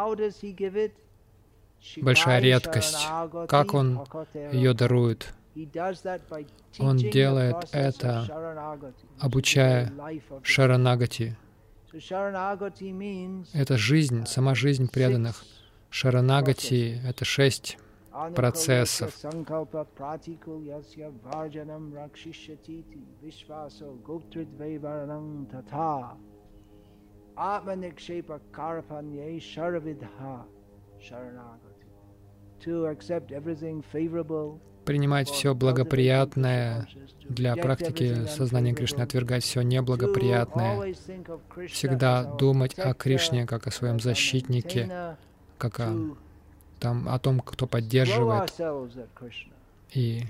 большая 2.02 2.40
редкость. 2.40 3.06
Как 3.48 3.74
он 3.74 4.04
ее 4.52 4.74
дарует, 4.74 5.34
Он 6.78 6.96
делает 6.96 7.56
это, 7.72 8.26
обучая 9.18 9.92
Шаранагати. 10.42 11.36
Это 13.52 13.76
жизнь, 13.76 14.24
сама 14.26 14.54
жизнь 14.54 14.88
преданных. 14.90 15.44
Шаранагати— 15.90 17.00
это 17.06 17.24
шесть 17.26 17.76
процессов. 18.34 19.14
Атманикшепа 27.36 28.40
карпанье 28.52 29.40
шаравидха 29.40 30.46
шаранагати. 31.00 31.86
To 32.64 32.86
accept 32.86 33.32
everything 33.32 33.84
favorable 33.92 34.60
Принимать 34.84 35.28
все 35.28 35.54
благоприятное 35.54 36.88
для 37.28 37.54
практики 37.54 38.26
сознания 38.26 38.74
Кришны, 38.74 39.02
отвергать 39.02 39.44
все 39.44 39.62
неблагоприятное, 39.62 40.94
всегда 41.68 42.24
думать 42.24 42.76
о 42.78 42.92
Кришне 42.92 43.46
как 43.46 43.68
о 43.68 43.70
своем 43.70 44.00
защитнике, 44.00 45.16
как 45.56 45.78
о, 45.78 46.16
там, 46.80 47.08
о 47.08 47.18
том, 47.20 47.38
кто 47.40 47.68
поддерживает, 47.68 48.52
и 49.92 50.24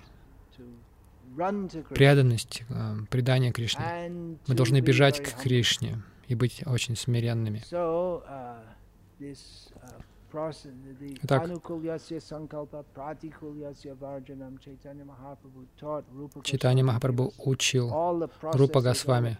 преданность, 1.95 2.63
э, 2.69 2.95
предание 3.09 3.53
Кришне. 3.53 4.11
Мы 4.47 4.55
должны 4.55 4.81
бежать 4.81 5.23
к 5.23 5.41
Кришне 5.41 6.03
и 6.33 6.35
быть 6.35 6.63
очень 6.67 6.97
смиренными. 6.97 7.63
Итак, 11.23 11.51
Читание 16.43 16.85
Махапрабху 16.85 17.33
учил 17.37 17.91
Рупа 18.41 18.81
Госвами, 18.81 19.37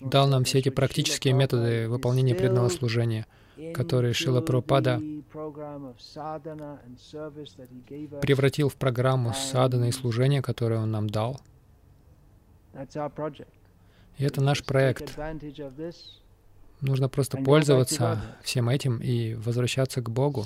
дал 0.00 0.28
нам 0.28 0.44
все 0.44 0.58
эти 0.58 0.68
практические 0.68 1.34
методы 1.34 1.88
выполнения 1.88 2.34
преданного 2.34 2.68
служения, 2.70 3.26
которые 3.72 4.12
Шила 4.12 4.40
Прабхупада 4.40 5.00
превратил 8.20 8.68
в 8.68 8.74
программу 8.74 9.32
садхана 9.32 9.88
и 9.88 9.92
служения, 9.92 10.42
которую 10.42 10.82
Он 10.82 10.90
нам 10.90 11.08
дал. 11.08 11.40
И 14.18 14.24
это 14.24 14.42
наш 14.42 14.64
проект. 14.64 15.18
Нужно 16.80 17.08
просто 17.08 17.36
пользоваться 17.38 18.20
всем 18.42 18.68
этим 18.68 18.98
и 18.98 19.34
возвращаться 19.34 20.02
к 20.02 20.10
Богу. 20.10 20.44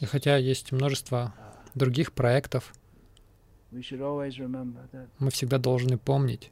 И 0.00 0.04
хотя 0.06 0.36
есть 0.36 0.72
множество 0.72 1.34
других 1.74 2.12
проектов, 2.12 2.74
мы 3.70 3.80
всегда 5.30 5.58
должны 5.58 5.98
помнить, 5.98 6.50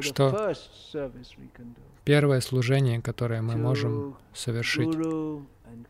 что 0.00 0.54
первое 2.04 2.40
служение, 2.40 3.02
которое 3.02 3.42
мы 3.42 3.56
можем 3.56 4.16
совершить 4.32 4.96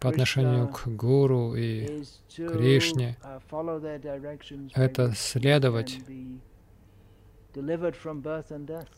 по 0.00 0.08
отношению 0.08 0.68
к 0.68 0.86
Гуру 0.88 1.54
и 1.54 2.04
Кришне, 2.36 3.16
это 4.74 5.12
следовать 5.16 5.98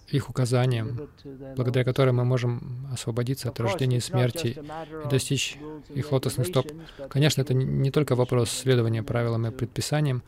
их 0.09 0.31
указаниям, 0.31 1.09
благодаря 1.57 1.85
которым 1.85 2.17
мы 2.17 2.25
можем 2.25 2.87
освободиться 2.93 3.49
от 3.49 3.59
рождения 3.59 3.97
и 3.97 4.01
смерти 4.01 4.57
и 5.05 5.09
достичь 5.09 5.59
их 5.93 6.13
лотосных 6.13 6.47
стоп. 6.47 6.71
Конечно, 7.09 7.43
это 7.43 7.55
не 7.55 7.91
только 7.91 8.15
вопрос 8.15 8.51
следования 8.51 9.03
правилам 9.03 9.47
и 9.47 9.51
предписаниям, 9.51 10.23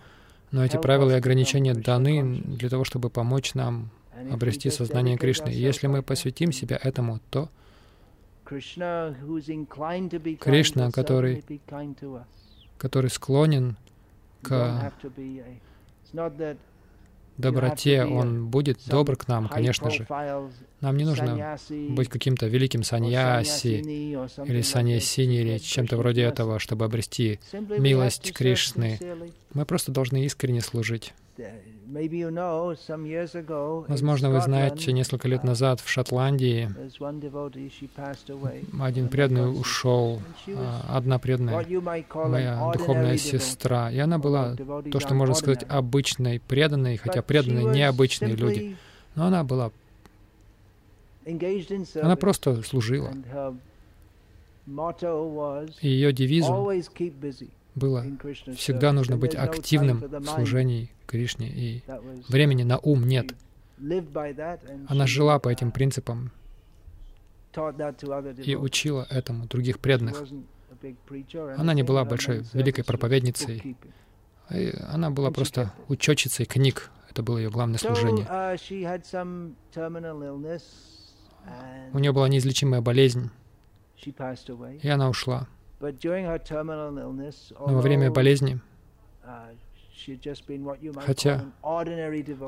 но 0.51 0.65
эти 0.65 0.77
правила 0.77 1.11
и 1.11 1.15
ограничения 1.15 1.75
даны 1.75 2.41
для 2.45 2.69
того, 2.69 2.85
чтобы 2.85 3.11
помочь 3.11 3.55
нам 3.55 3.91
обрести 4.31 4.71
сознание 4.71 5.17
Кришны. 5.17 5.51
И 5.51 5.59
если 5.59 5.87
мы 5.87 6.03
посвятим 6.03 6.53
себя 6.53 6.79
этому, 6.83 7.21
то 7.31 7.49
Кришна, 10.41 10.91
который, 10.93 11.45
который 12.79 13.11
склонен 13.11 13.77
к 14.43 14.93
доброте, 17.39 18.05
Он 18.05 18.47
будет 18.49 18.79
добр 18.87 19.17
к 19.17 19.29
нам, 19.29 19.49
конечно 19.49 19.91
же. 19.91 20.07
Нам 20.81 20.97
не 20.97 21.05
нужно 21.05 21.59
быть 21.91 22.09
каким-то 22.09 22.47
великим 22.47 22.83
саньяси 22.83 23.81
или 24.45 24.63
саньясини 24.63 25.41
или 25.41 25.59
чем-то 25.59 25.97
вроде 25.97 26.23
этого, 26.23 26.59
чтобы 26.59 26.85
обрести 26.85 27.41
милость 27.53 28.33
Кришны. 28.33 28.99
Мы 29.53 29.67
просто 29.67 29.93
должны 29.93 30.25
искренне 30.25 30.61
служить. 30.61 31.15
Возможно, 33.89 34.31
вы 34.31 34.41
знаете, 34.41 34.93
несколько 34.93 35.29
лет 35.29 35.45
назад 35.45 35.81
в 35.81 35.89
Шотландии 35.89 36.71
один 38.81 39.09
преданный 39.09 39.61
ушел, 39.61 40.21
одна 40.89 41.19
преданная, 41.19 41.67
моя 42.15 42.71
духовная 42.73 43.17
сестра, 43.17 43.91
и 43.91 43.99
она 43.99 44.19
была 44.19 44.57
то, 44.91 45.01
что 45.01 45.15
можно 45.15 45.35
сказать, 45.35 45.65
обычной 45.69 46.41
преданной, 46.41 46.97
хотя 46.97 47.23
преданные 47.23 47.67
необычные 47.67 48.35
люди, 48.35 48.77
но 49.15 49.27
она 49.27 49.45
была 49.45 49.71
Она 52.03 52.17
просто 52.17 52.63
служила. 52.63 53.13
И 55.81 55.89
ее 55.89 56.13
девизом 56.13 56.69
было 57.77 58.05
всегда 58.57 58.93
нужно 58.93 59.17
быть 59.17 59.37
активным 59.37 60.01
в 60.01 60.25
служении 60.25 60.91
Кришне, 61.07 61.49
и 61.49 61.83
времени 62.29 62.65
на 62.65 62.79
ум 62.79 63.07
нет. 63.07 63.35
Она 64.89 65.07
жила 65.07 65.39
по 65.39 65.49
этим 65.49 65.71
принципам 65.71 66.33
и 68.45 68.57
учила 68.57 69.07
этому 69.09 69.47
других 69.47 69.79
преданных. 69.79 70.25
Она 71.57 71.75
не 71.75 71.83
была 71.83 72.05
большой, 72.05 72.45
великой 72.53 72.85
проповедницей. 72.85 73.77
Она 74.89 75.11
была 75.11 75.31
просто 75.31 75.73
учетчицей 75.89 76.47
книг. 76.47 76.91
Это 77.11 77.23
было 77.23 77.39
ее 77.39 77.51
главное 77.51 77.79
служение. 77.79 78.27
У 81.93 81.99
нее 81.99 82.13
была 82.13 82.29
неизлечимая 82.29 82.81
болезнь, 82.81 83.31
и 84.83 84.89
она 84.89 85.09
ушла. 85.09 85.49
Но 85.81 85.91
во 87.59 87.81
время 87.81 88.11
болезни, 88.11 88.61
хотя 91.05 91.45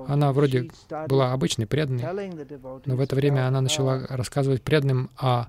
она 0.07 0.33
вроде 0.33 0.71
была 1.09 1.33
обычной 1.33 1.67
преданной, 1.67 2.31
но 2.87 2.97
в 2.97 3.01
это 3.01 3.17
время 3.17 3.47
она 3.49 3.61
начала 3.61 4.07
рассказывать 4.09 4.63
преданным 4.63 5.11
о 5.17 5.47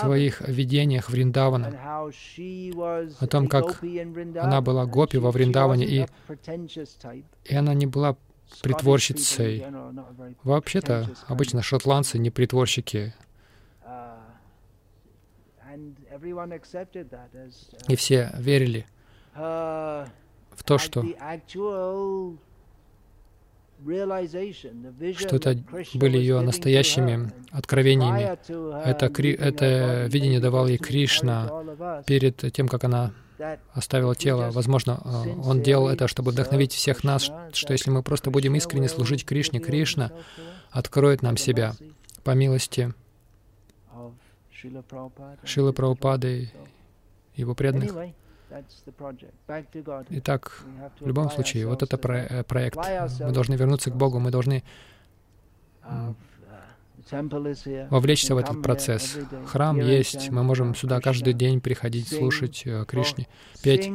своих 0.00 0.40
видениях 0.48 1.10
Вриндавана, 1.10 1.74
о 3.18 3.26
том, 3.26 3.48
как 3.48 3.82
она 4.40 4.60
была 4.60 4.86
гопи 4.86 5.18
во 5.18 5.30
Вриндаване, 5.30 5.86
и, 5.86 6.06
и 7.44 7.54
она 7.54 7.74
не 7.74 7.86
была 7.86 8.16
притворщицей. 8.62 9.64
Вообще-то, 10.42 11.10
обычно 11.26 11.62
шотландцы 11.62 12.18
не 12.18 12.30
притворщики. 12.30 13.14
И 17.88 17.96
все 17.96 18.30
верили 18.38 18.86
в 19.34 20.64
то, 20.64 20.78
что 20.78 21.04
что 25.18 25.36
это 25.36 25.58
были 25.94 26.16
ее 26.16 26.40
настоящими 26.40 27.30
откровениями. 27.50 28.38
Это, 28.84 29.06
это 29.06 30.06
видение 30.06 30.40
давал 30.40 30.66
ей 30.66 30.78
Кришна 30.78 32.02
перед 32.06 32.52
тем, 32.52 32.68
как 32.68 32.84
она 32.84 33.12
оставила 33.74 34.14
тело. 34.14 34.50
Возможно, 34.50 35.00
э, 35.04 35.34
он 35.44 35.62
делал 35.62 35.88
это, 35.88 36.08
чтобы 36.08 36.30
вдохновить 36.30 36.72
всех 36.72 37.04
нас, 37.04 37.30
что 37.52 37.72
если 37.74 37.90
мы 37.90 38.02
просто 38.02 38.30
будем 38.30 38.54
искренне 38.54 38.88
служить 38.88 39.26
Кришне, 39.26 39.60
Кришна 39.60 40.10
откроет 40.70 41.20
нам 41.20 41.36
себя 41.36 41.74
по 42.24 42.30
милости 42.30 42.94
Шилы 45.44 45.72
Прабхупады, 45.72 46.50
его 47.34 47.54
преданных. 47.54 47.92
Итак, 50.10 50.62
в 51.00 51.06
любом 51.06 51.30
случае, 51.30 51.66
вот 51.66 51.82
это 51.82 51.98
про 51.98 52.18
э, 52.18 52.44
проект. 52.44 52.78
Мы 53.20 53.32
должны 53.32 53.54
вернуться 53.54 53.90
к 53.90 53.96
Богу, 53.96 54.20
мы 54.20 54.30
должны 54.30 54.62
вовлечься 57.90 58.34
в 58.34 58.38
этот 58.38 58.62
процесс. 58.62 59.18
Храм 59.46 59.78
есть, 59.78 60.30
мы 60.30 60.42
можем 60.42 60.74
сюда 60.74 61.00
каждый 61.00 61.34
день 61.34 61.60
приходить, 61.60 62.08
слушать 62.08 62.62
э, 62.66 62.84
Кришне, 62.86 63.28
петь, 63.62 63.90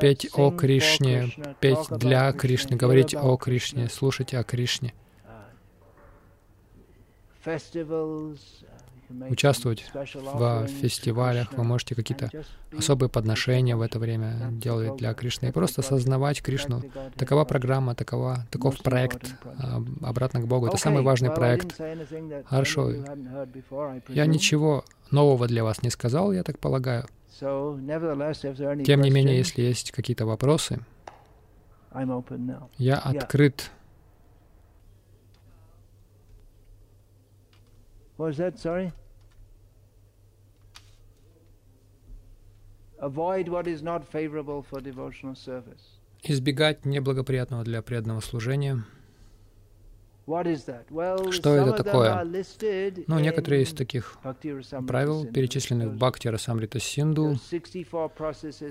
петь 0.00 0.30
о 0.34 0.50
Кришне, 0.50 1.30
петь 1.60 1.88
для 1.90 2.32
Кришны, 2.32 2.76
говорить 2.76 3.14
о 3.14 3.36
Кришне, 3.36 3.88
слушать 3.88 4.34
о 4.34 4.44
Кришне 4.44 4.94
участвовать 9.28 9.84
в 9.92 10.66
фестивалях, 10.66 11.52
вы 11.52 11.64
можете 11.64 11.94
какие-то 11.94 12.30
особые 12.76 13.08
подношения 13.08 13.76
в 13.76 13.82
это 13.82 13.98
время 13.98 14.50
делать 14.52 14.96
для 14.96 15.14
Кришны 15.14 15.48
и 15.48 15.52
просто 15.52 15.80
осознавать 15.80 16.42
Кришну. 16.42 16.82
Такова 17.16 17.44
программа, 17.44 17.94
такова, 17.94 18.46
таков 18.50 18.82
проект 18.82 19.34
а, 19.44 19.82
обратно 20.02 20.40
к 20.40 20.46
Богу. 20.46 20.66
Это 20.66 20.76
самый 20.76 21.02
важный 21.02 21.30
проект. 21.30 21.80
Хорошо. 22.46 22.92
Я 24.08 24.26
ничего 24.26 24.84
нового 25.10 25.46
для 25.46 25.64
вас 25.64 25.82
не 25.82 25.90
сказал, 25.90 26.32
я 26.32 26.42
так 26.42 26.58
полагаю. 26.58 27.06
Тем 27.40 29.00
не 29.00 29.10
менее, 29.10 29.38
если 29.38 29.62
есть 29.62 29.92
какие-то 29.92 30.26
вопросы, 30.26 30.80
я 32.78 32.96
открыт 32.96 33.70
What 38.18 38.26
was 38.26 38.36
that? 38.38 38.58
Sorry? 38.58 38.92
Avoid 43.00 43.48
what 43.48 43.68
is 43.68 43.80
not 43.80 44.04
favorable 44.04 44.62
for 44.68 44.80
devotional 44.80 45.36
service. 45.36 46.00
Избегать 46.24 46.84
неблагоприятного 46.84 47.62
для 47.62 47.80
преданного 47.80 48.20
служения. 48.20 48.84
Что 50.26 51.54
это 51.54 51.82
такое? 51.84 52.26
Ну, 53.06 53.18
некоторые 53.20 53.62
из 53.62 53.72
таких 53.72 54.18
правил 54.86 55.24
перечислены 55.24 55.88
в 55.88 55.96
Бхакти 55.96 56.28
Расамрита 56.28 56.80
Синду. 56.80 57.38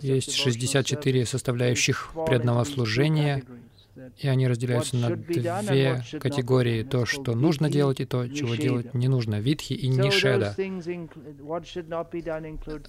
Есть 0.02 0.34
64 0.34 1.26
составляющих 1.26 2.12
преданного 2.28 2.64
служения, 2.66 3.44
и 4.18 4.28
они 4.28 4.48
разделяются 4.48 4.96
на 4.96 5.16
две 5.16 6.04
категории. 6.20 6.84
То, 6.84 7.06
что 7.06 7.36
нужно 7.36 7.70
делать, 7.70 8.00
и 8.00 8.06
то, 8.06 8.28
чего 8.28 8.56
делать 8.56 8.94
не 8.94 9.08
нужно. 9.08 9.40
Витхи 9.40 9.74
и 9.74 9.88
нишеда. 9.88 10.56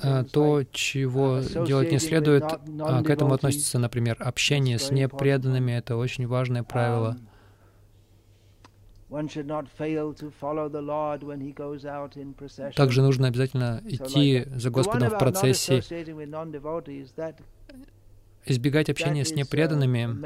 А, 0.02 0.24
то, 0.24 0.64
чего 0.70 1.40
делать 1.66 1.92
не 1.92 1.98
следует, 1.98 2.44
а, 2.44 3.02
к 3.02 3.10
этому 3.10 3.34
относится, 3.34 3.78
например, 3.78 4.16
общение 4.20 4.78
с 4.78 4.90
непреданными. 4.90 5.72
Это 5.72 5.96
очень 5.96 6.26
важное 6.26 6.62
правило. 6.62 7.16
Также 12.76 13.02
нужно 13.02 13.28
обязательно 13.28 13.80
идти 13.86 14.44
за 14.54 14.70
Господом 14.70 15.08
в 15.08 15.18
процессе 15.18 15.82
Избегать 18.46 18.88
общения 18.88 19.26
с 19.26 19.32
непреданными 19.32 20.16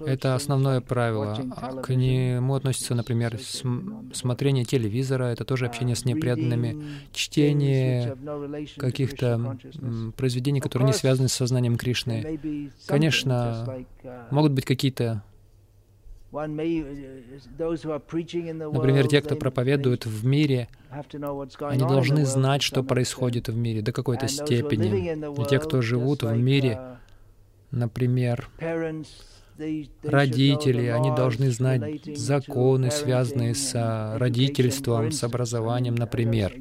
—это 0.06 0.36
основное 0.36 0.80
правило. 0.80 1.36
К 1.82 1.94
нему 1.94 2.54
относится, 2.54 2.94
например, 2.94 3.38
смотрение 4.12 4.64
телевизора, 4.64 5.24
это 5.24 5.44
тоже 5.44 5.66
общение 5.66 5.96
с 5.96 6.04
непреданными, 6.04 6.84
чтение 7.12 8.16
каких-то 8.76 9.58
произведений, 10.16 10.60
которые 10.60 10.86
не 10.86 10.92
связаны 10.92 11.28
с 11.28 11.32
сознанием 11.32 11.76
Кришны. 11.76 12.70
Конечно, 12.86 13.84
могут 14.30 14.52
быть 14.52 14.64
какие-то 14.64 15.24
Например, 16.32 19.08
те, 19.08 19.22
кто 19.22 19.36
проповедует 19.36 20.06
в 20.06 20.26
мире, 20.26 20.68
они 21.60 21.80
должны 21.80 22.26
знать, 22.26 22.62
что 22.62 22.82
происходит 22.82 23.48
в 23.48 23.56
мире 23.56 23.80
до 23.80 23.92
какой-то 23.92 24.28
степени. 24.28 25.40
И 25.40 25.48
те, 25.48 25.58
кто 25.58 25.80
живут 25.80 26.22
в 26.22 26.36
мире, 26.36 26.98
Например, 27.70 28.48
родители, 30.02 30.86
они 30.86 31.14
должны 31.14 31.50
знать 31.50 32.04
законы, 32.16 32.90
связанные 32.90 33.54
с 33.54 34.16
родительством, 34.18 35.10
с 35.10 35.24
образованием, 35.24 35.94
например. 35.94 36.52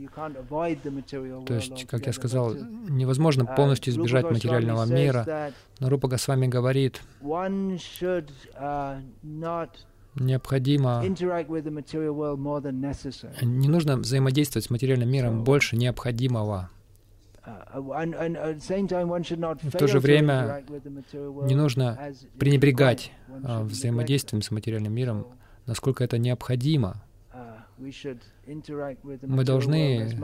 То 1.46 1.54
есть, 1.54 1.88
как 1.88 2.06
я 2.08 2.14
сказал, 2.14 2.54
невозможно 2.54 3.46
полностью 3.46 3.94
избежать 3.94 4.30
материального 4.30 4.86
мира, 4.86 5.52
но 5.80 5.90
Рупа 5.90 6.08
Госвами 6.08 6.48
говорит, 6.48 7.02
необходимо... 10.16 11.04
Не 13.42 13.68
нужно 13.68 13.98
взаимодействовать 13.98 14.66
с 14.66 14.70
материальным 14.70 15.10
миром 15.10 15.44
больше 15.44 15.76
необходимого. 15.76 16.70
В 17.46 18.12
то 19.78 19.88
же 19.88 20.00
время 20.00 20.64
не 21.44 21.56
нужно 21.56 22.14
пренебрегать 22.40 23.12
а, 23.44 23.64
взаимодействием 23.64 24.42
с 24.42 24.52
материальным 24.52 24.94
миром, 24.94 25.28
насколько 25.66 26.04
это 26.04 26.18
необходимо. 26.18 27.04
Мы 27.78 29.44
должны 29.44 30.18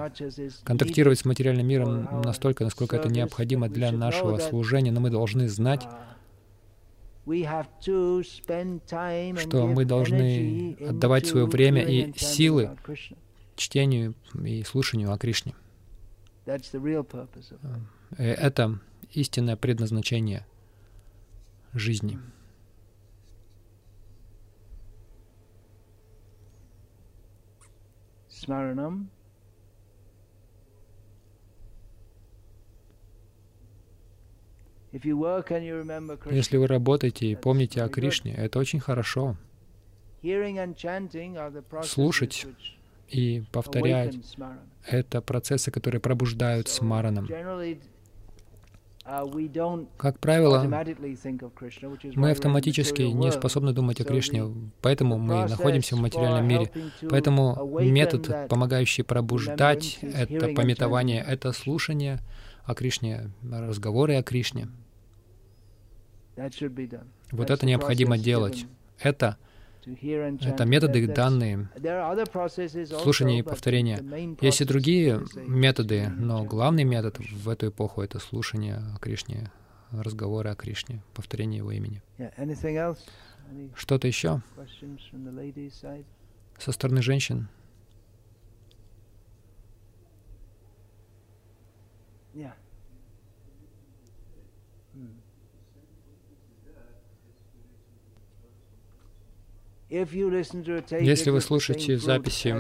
контактировать 0.64 1.20
с 1.20 1.26
материальным 1.26 1.68
миром 1.68 2.22
настолько, 2.24 2.64
насколько 2.64 2.96
это 2.96 3.10
необходимо 3.10 3.70
для 3.70 3.92
нашего 3.92 4.38
служения, 4.38 4.92
но 4.92 5.00
мы 5.00 5.10
должны 5.10 5.48
знать, 5.48 5.88
что 9.38 9.68
мы 9.68 9.86
должны 9.86 10.78
отдавать 10.80 11.28
свое 11.28 11.46
время 11.46 11.84
и 11.84 12.18
силы 12.18 12.72
чтению 13.56 14.16
и 14.44 14.64
слушанию 14.64 15.12
о 15.12 15.18
Кришне. 15.20 15.54
Э, 16.46 16.56
это 18.18 18.80
истинное 19.12 19.56
предназначение 19.56 20.46
жизни. 21.74 22.20
Smaranam. 28.30 29.10
Если 34.94 36.58
вы 36.58 36.68
работаете 36.68 37.28
и 37.28 37.36
помните 37.36 37.82
о 37.82 37.88
Кришне, 37.88 38.34
это 38.36 38.60
очень 38.60 38.82
хорошо. 38.82 39.38
Слушать 41.84 42.48
и 43.12 43.44
повторять— 43.52 44.18
это 44.88 45.22
процессы, 45.22 45.72
которые 45.72 46.02
пробуждают 46.02 46.68
смараном. 46.70 47.28
Как 49.98 50.20
правило, 50.20 50.64
мы 52.16 52.32
автоматически 52.32 53.02
не 53.02 53.32
способны 53.32 53.74
думать 53.74 54.00
о 54.00 54.04
Кришне, 54.04 54.44
поэтому 54.82 55.18
мы 55.18 55.48
находимся 55.48 55.96
в 55.96 56.00
материальном 56.00 56.48
мире. 56.48 56.72
Поэтому 57.10 57.80
метод, 57.82 58.48
помогающий 58.48 59.04
пробуждать 59.04 60.00
это 60.02 60.54
пометование, 60.54 61.24
это 61.28 61.52
слушание 61.52 62.20
о 62.64 62.76
Кришне, 62.76 63.32
разговоры 63.44 64.16
о 64.16 64.24
Кришне. 64.24 64.70
Вот 67.32 67.50
это 67.50 67.66
необходимо 67.66 68.18
делать. 68.18 68.66
Это 69.00 69.38
это 69.86 70.66
методы, 70.66 71.08
данные, 71.08 71.70
слушание 73.00 73.40
и 73.40 73.42
повторение. 73.44 74.38
Есть 74.42 74.62
и 74.62 74.66
другие 74.66 75.22
методы, 75.36 76.10
но 76.10 76.44
главный 76.44 76.84
метод 76.84 77.18
в 77.20 77.50
эту 77.50 77.70
эпоху— 77.70 78.02
это 78.04 78.20
слушание 78.20 78.82
о 78.96 79.00
Кришне, 79.00 79.52
разговоры 79.92 80.50
о 80.50 80.56
Кришне, 80.56 81.04
повторение 81.14 81.60
Его 81.60 81.72
имени. 81.72 82.02
Что-то 83.76 84.08
еще? 84.08 84.42
Со 86.58 86.72
стороны 86.72 87.02
женщин? 87.02 87.50
Yeah. 92.34 92.54
Если 99.92 101.30
вы 101.32 101.42
слушаете 101.42 101.98
записи, 101.98 102.56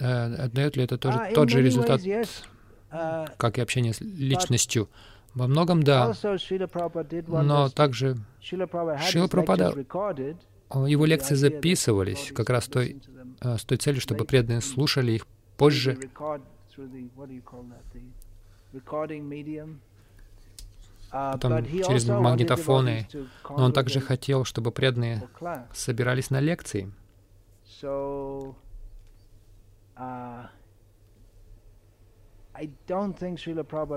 э, 0.00 0.34
отдает 0.34 0.76
ли 0.76 0.82
это 0.82 0.98
тоже 0.98 1.18
Ah, 1.18 1.32
тот 1.32 1.50
же 1.50 1.62
результат, 1.62 2.00
как 3.36 3.58
и 3.58 3.60
общение 3.60 3.94
с 3.94 4.00
личностью? 4.00 4.90
Во 5.34 5.46
многом 5.46 5.82
да, 5.84 6.12
но 7.28 7.68
также 7.70 8.16
Шила 8.40 8.66
Прабхупада, 8.66 9.72
его 10.86 11.04
лекции 11.06 11.36
записывались 11.36 12.32
как 12.34 12.50
раз 12.50 12.66
той, 12.66 13.00
э, 13.40 13.56
с 13.56 13.64
той 13.64 13.78
целью, 13.78 14.00
чтобы 14.00 14.24
преданные 14.24 14.60
слушали 14.60 15.12
их 15.12 15.26
позже, 15.56 15.98
потом 21.12 21.64
через 21.64 22.06
магнитофоны. 22.08 23.06
Но 23.48 23.64
он 23.64 23.72
также 23.72 24.00
хотел, 24.00 24.44
чтобы 24.44 24.72
преданные 24.72 25.28
собирались 25.72 26.30
на 26.30 26.40
лекции. 26.40 26.90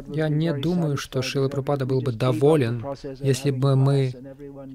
Я 0.08 0.30
не 0.30 0.54
думаю, 0.54 0.98
что 0.98 1.22
Шила 1.22 1.50
Прабхупада 1.50 1.86
был 1.86 2.02
бы 2.02 2.12
доволен, 2.14 2.86
если 3.20 3.52
бы 3.52 3.76
мы 3.76 4.12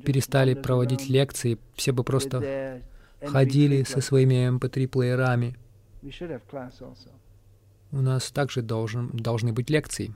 перестали 0.05 0.55
проводить 0.55 1.09
лекции, 1.09 1.59
все 1.74 1.93
бы 1.93 2.05
просто 2.05 2.82
ходили 3.22 3.82
со 3.84 4.01
своими 4.01 4.49
MP3-плеерами. 4.49 5.57
У 7.93 8.01
нас 8.01 8.30
также 8.30 8.62
должен, 8.62 9.11
должны 9.12 9.53
быть 9.53 9.70
лекции. 9.70 10.14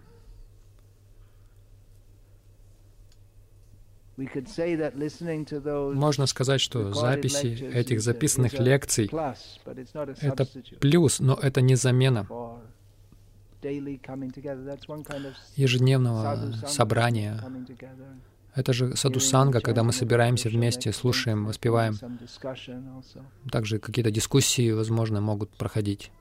Можно 4.17 6.27
сказать, 6.27 6.61
что 6.61 6.93
записи 6.93 7.71
этих 7.73 8.01
записанных 8.01 8.53
лекций— 8.55 9.07
это 10.21 10.47
плюс, 10.81 11.21
но 11.21 11.35
это 11.35 11.61
не 11.61 11.75
замена 11.75 12.27
ежедневного 15.57 16.53
собрания. 16.67 17.43
Это 18.55 18.73
же 18.73 18.95
садусанга, 18.95 19.61
когда 19.61 19.83
мы 19.83 19.93
собираемся 19.93 20.49
вместе, 20.49 20.93
слушаем, 20.93 21.47
воспеваем. 21.47 21.99
Также 23.51 23.81
какие-то 23.81 24.13
дискуссии, 24.13 24.71
возможно, 24.71 25.21
могут 25.21 25.51
проходить. 25.51 26.13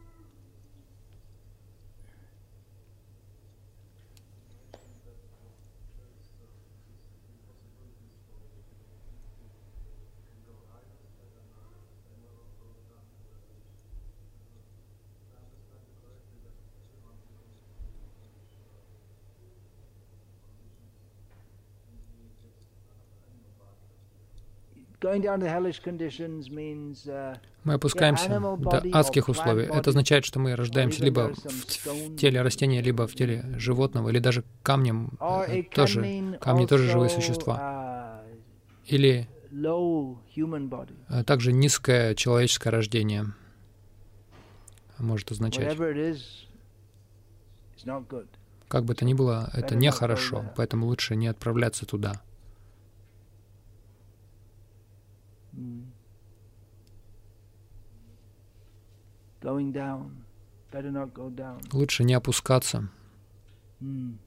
Мы 27.63 27.73
опускаемся 27.73 28.39
до 28.59 28.83
адских 28.93 29.29
условий. 29.29 29.63
Это 29.63 29.89
означает, 29.89 30.25
что 30.25 30.39
мы 30.39 30.55
рождаемся 30.55 31.03
либо 31.03 31.33
в 31.33 32.15
теле 32.17 32.41
растения, 32.41 32.81
либо 32.81 33.07
в 33.07 33.13
теле 33.13 33.45
животного, 33.57 34.09
или 34.09 34.19
даже 34.19 34.43
камнем. 34.61 35.17
э, 35.19 35.63
Тоже, 35.63 36.37
камни 36.39 36.65
тоже 36.65 36.89
живые 36.89 37.09
существа. 37.09 37.59
uh, 37.59 38.23
Или 38.85 39.27
э, 41.09 41.23
также 41.23 41.53
низкое 41.53 42.15
человеческое 42.15 42.71
рождение 42.71 43.25
может 44.97 45.31
означать. 45.31 45.77
Как 48.67 48.85
бы 48.85 48.95
то 48.95 49.05
ни 49.05 49.13
было, 49.13 49.49
это 49.53 49.75
нехорошо, 49.75 50.51
поэтому 50.55 50.87
лучше 50.87 51.15
не 51.15 51.27
отправляться 51.27 51.85
туда. 51.85 52.21
Лучше 61.71 62.03
не 62.03 62.13
опускаться. 62.13 62.89
Mm. 63.81 64.17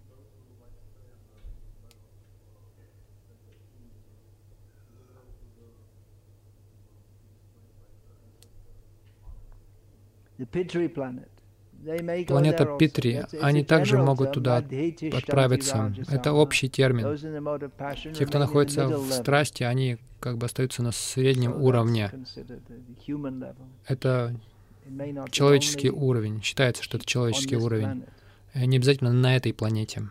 Планета 12.26 12.76
Питри, 12.78 13.22
они 13.40 13.64
также 13.64 13.98
могут 13.98 14.32
туда 14.32 14.56
отправиться. 14.56 15.94
Это 16.08 16.32
общий 16.32 16.68
термин. 16.68 17.16
Те, 18.12 18.26
кто 18.26 18.38
находится 18.38 18.88
в 18.88 19.10
страсти, 19.12 19.62
они 19.62 19.98
как 20.20 20.38
бы 20.38 20.46
остаются 20.46 20.82
на 20.82 20.92
среднем 20.92 21.52
уровне. 21.62 22.10
Это 23.86 24.34
человеческий 25.30 25.90
уровень. 25.90 26.42
Считается, 26.42 26.82
что 26.82 26.96
это 26.96 27.06
человеческий 27.06 27.56
уровень. 27.56 28.04
И 28.54 28.66
Не 28.66 28.78
обязательно 28.78 29.12
на 29.12 29.36
этой 29.36 29.52
планете. 29.52 30.08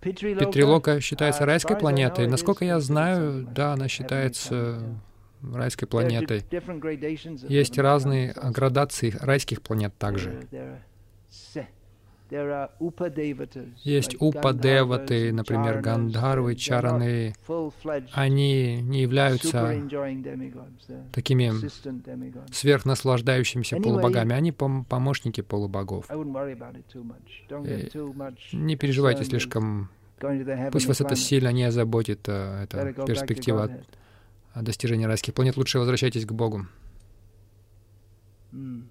Петрилока 0.00 1.00
считается 1.00 1.46
райской 1.46 1.76
планетой. 1.76 2.26
Насколько 2.26 2.64
я 2.64 2.80
знаю, 2.80 3.46
да, 3.50 3.72
она 3.72 3.88
считается 3.88 4.82
райской 5.54 5.86
планетой. 5.86 6.42
Есть 7.48 7.78
разные 7.78 8.32
градации 8.34 9.14
райских 9.20 9.62
планет 9.62 9.92
также. 9.98 10.40
Есть 13.84 14.16
упадеваты, 14.18 15.32
например, 15.32 15.80
гандхарвы, 15.80 16.56
чараны. 16.56 17.34
Они 18.12 18.80
не 18.82 19.02
являются 19.02 19.60
такими 21.12 21.52
сверхнаслаждающимися 22.52 23.76
полубогами. 23.84 24.34
Они 24.34 24.50
пом- 24.50 24.84
помощники 24.84 25.40
полубогов. 25.40 26.06
Э, 26.10 27.88
Не 28.52 28.76
переживайте 28.76 29.24
слишком. 29.24 29.88
Пусть 30.72 30.86
вас 30.86 31.00
это 31.00 31.14
сильно 31.16 31.52
не 31.52 31.64
озаботит, 31.64 32.20
э, 32.28 32.64
эта 32.64 32.78
перспектива 33.06 33.70
достижении 34.62 35.04
райских 35.04 35.34
планет. 35.34 35.56
Лучше 35.56 35.78
возвращайтесь 35.78 36.24
к 36.24 36.32
Богу. 36.32 36.66
Mm. 38.52 38.84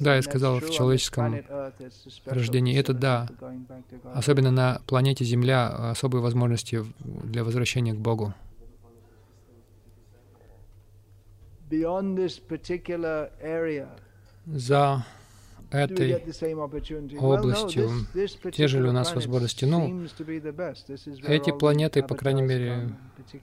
Да, 0.00 0.16
я 0.16 0.22
сказал, 0.22 0.58
в 0.58 0.70
человеческом 0.70 1.36
рождении. 2.24 2.76
Это 2.78 2.94
да. 2.94 3.28
Особенно 4.14 4.50
на 4.50 4.80
планете 4.86 5.24
Земля 5.24 5.68
особые 5.90 6.22
возможности 6.22 6.84
для 6.98 7.44
возвращения 7.44 7.92
к 7.92 7.98
Богу. 7.98 8.32
За 14.46 15.06
этой 15.74 16.22
областью, 17.18 17.90
те 18.52 18.68
же 18.68 18.80
ли 18.80 18.88
у 18.88 18.92
нас 18.92 19.14
возможности? 19.14 19.64
Ну, 19.64 20.06
эти 21.26 21.50
планеты, 21.50 22.02
по 22.02 22.14
крайней 22.14 22.42
мере, 22.42 22.90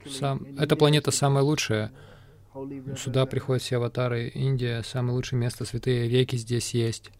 сам, 0.08 0.46
эта 0.58 0.76
планета 0.76 1.10
самая 1.10 1.44
лучшая. 1.44 1.92
Сюда 2.98 3.24
приходят 3.24 3.62
все 3.62 3.76
аватары. 3.76 4.28
Индия— 4.28 4.82
самое 4.84 5.14
лучшее 5.14 5.38
место, 5.38 5.64
святые 5.64 6.08
реки 6.08 6.36
здесь 6.36 6.74
есть. 6.74 7.10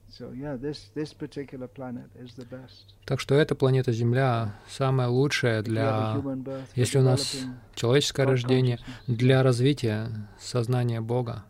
Так 3.06 3.18
что 3.18 3.34
эта 3.34 3.54
планета 3.54 3.92
Земля 3.92 4.54
самая 4.68 5.08
лучшая 5.08 5.62
для, 5.62 6.22
если 6.74 6.98
у 6.98 7.02
нас 7.02 7.38
человеческое 7.74 8.26
рождение, 8.26 8.78
для 9.06 9.42
развития 9.42 10.10
сознания 10.38 11.00
Бога. 11.00 11.44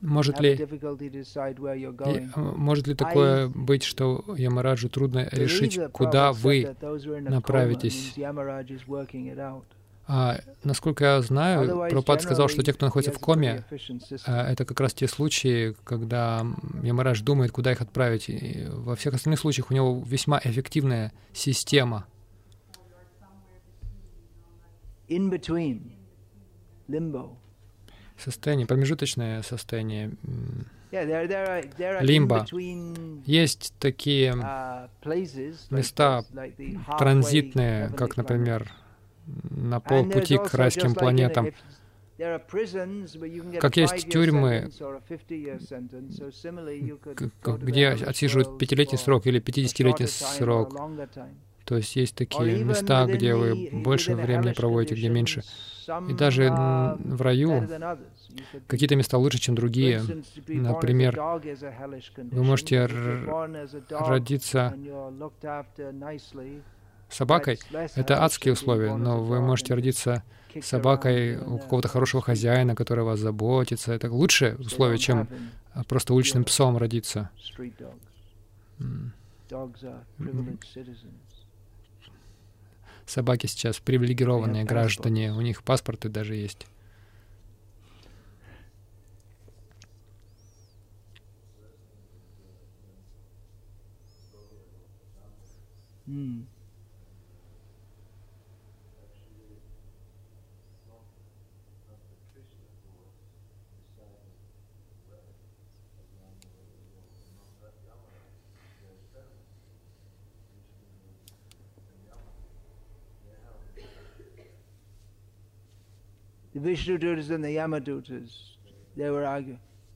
Может 0.00 0.40
ли, 0.40 0.58
может 2.56 2.86
ли 2.86 2.94
такое 2.94 3.48
быть, 3.48 3.82
что 3.82 4.24
Ямараджу 4.36 4.88
трудно 4.88 5.28
решить, 5.32 5.78
куда 5.92 6.32
вы 6.32 6.76
направитесь? 7.28 8.14
А, 10.08 10.38
насколько 10.62 11.04
я 11.04 11.20
знаю, 11.20 11.88
Пропад 11.90 12.22
сказал, 12.22 12.48
что 12.48 12.62
те, 12.62 12.72
кто 12.72 12.86
находится 12.86 13.12
в 13.12 13.18
коме, 13.18 13.64
а, 14.26 14.52
это 14.52 14.64
как 14.64 14.78
раз 14.78 14.94
те 14.94 15.08
случаи, 15.08 15.74
когда 15.82 16.46
Ямарадж 16.82 17.22
думает, 17.22 17.50
куда 17.50 17.72
их 17.72 17.80
отправить. 17.80 18.28
И 18.28 18.66
во 18.70 18.94
всех 18.94 19.14
остальных 19.14 19.40
случаях 19.40 19.70
у 19.70 19.74
него 19.74 20.02
весьма 20.06 20.40
эффективная 20.44 21.12
система. 21.32 22.06
In 25.08 25.30
between, 25.30 25.92
limbo 26.88 27.36
состояние, 28.18 28.66
промежуточное 28.66 29.42
состояние 29.42 30.12
лимба. 32.00 32.46
Есть 33.24 33.74
такие 33.78 34.32
uh, 34.32 34.88
места 35.70 36.24
транзитные, 36.98 37.90
как, 37.90 38.16
например, 38.16 38.72
на 39.50 39.80
полпути 39.80 40.38
к 40.38 40.54
райским 40.54 40.94
планетам. 40.94 41.48
Как 43.60 43.76
есть 43.76 44.08
тюрьмы, 44.08 44.70
где 47.44 47.88
отсиживают 47.88 48.58
пятилетний 48.58 48.98
срок 48.98 49.26
или 49.26 49.38
пятидесятилетний 49.38 50.08
срок. 50.08 50.74
То 51.66 51.76
есть 51.76 51.96
есть 51.96 52.14
такие 52.14 52.64
места, 52.64 53.06
где 53.06 53.34
вы 53.34 53.70
больше 53.72 54.14
времени 54.14 54.52
проводите, 54.52 54.94
где 54.94 55.08
меньше. 55.08 55.42
И 56.08 56.14
даже 56.14 56.44
uh, 56.44 56.96
в 56.98 57.22
раю 57.22 57.68
какие-то 58.66 58.96
места 58.96 59.18
лучше, 59.18 59.38
чем 59.38 59.54
другие. 59.54 60.02
Например, 60.46 61.20
вы 62.16 62.44
можете 62.44 62.86
родиться 63.90 64.74
собакой. 67.08 67.58
Это 67.94 68.22
адские 68.24 68.52
условия, 68.54 68.94
но 68.94 69.22
вы 69.22 69.40
можете 69.40 69.74
родиться 69.74 70.22
собакой 70.62 71.36
у 71.36 71.58
какого-то 71.58 71.88
хорошего 71.88 72.22
хозяина, 72.22 72.74
который 72.76 73.04
вас 73.04 73.18
заботится. 73.18 73.92
Это 73.92 74.10
лучшее 74.10 74.56
условие, 74.56 74.98
чем 74.98 75.28
просто 75.88 76.14
уличным 76.14 76.44
псом 76.44 76.76
родиться. 76.76 77.30
Собаки 83.06 83.46
сейчас 83.46 83.78
привилегированные 83.78 84.64
граждане, 84.64 85.32
у 85.32 85.40
них 85.40 85.62
паспорты 85.62 86.08
даже 86.08 86.34
есть. 86.34 86.66
Mm. 96.08 96.46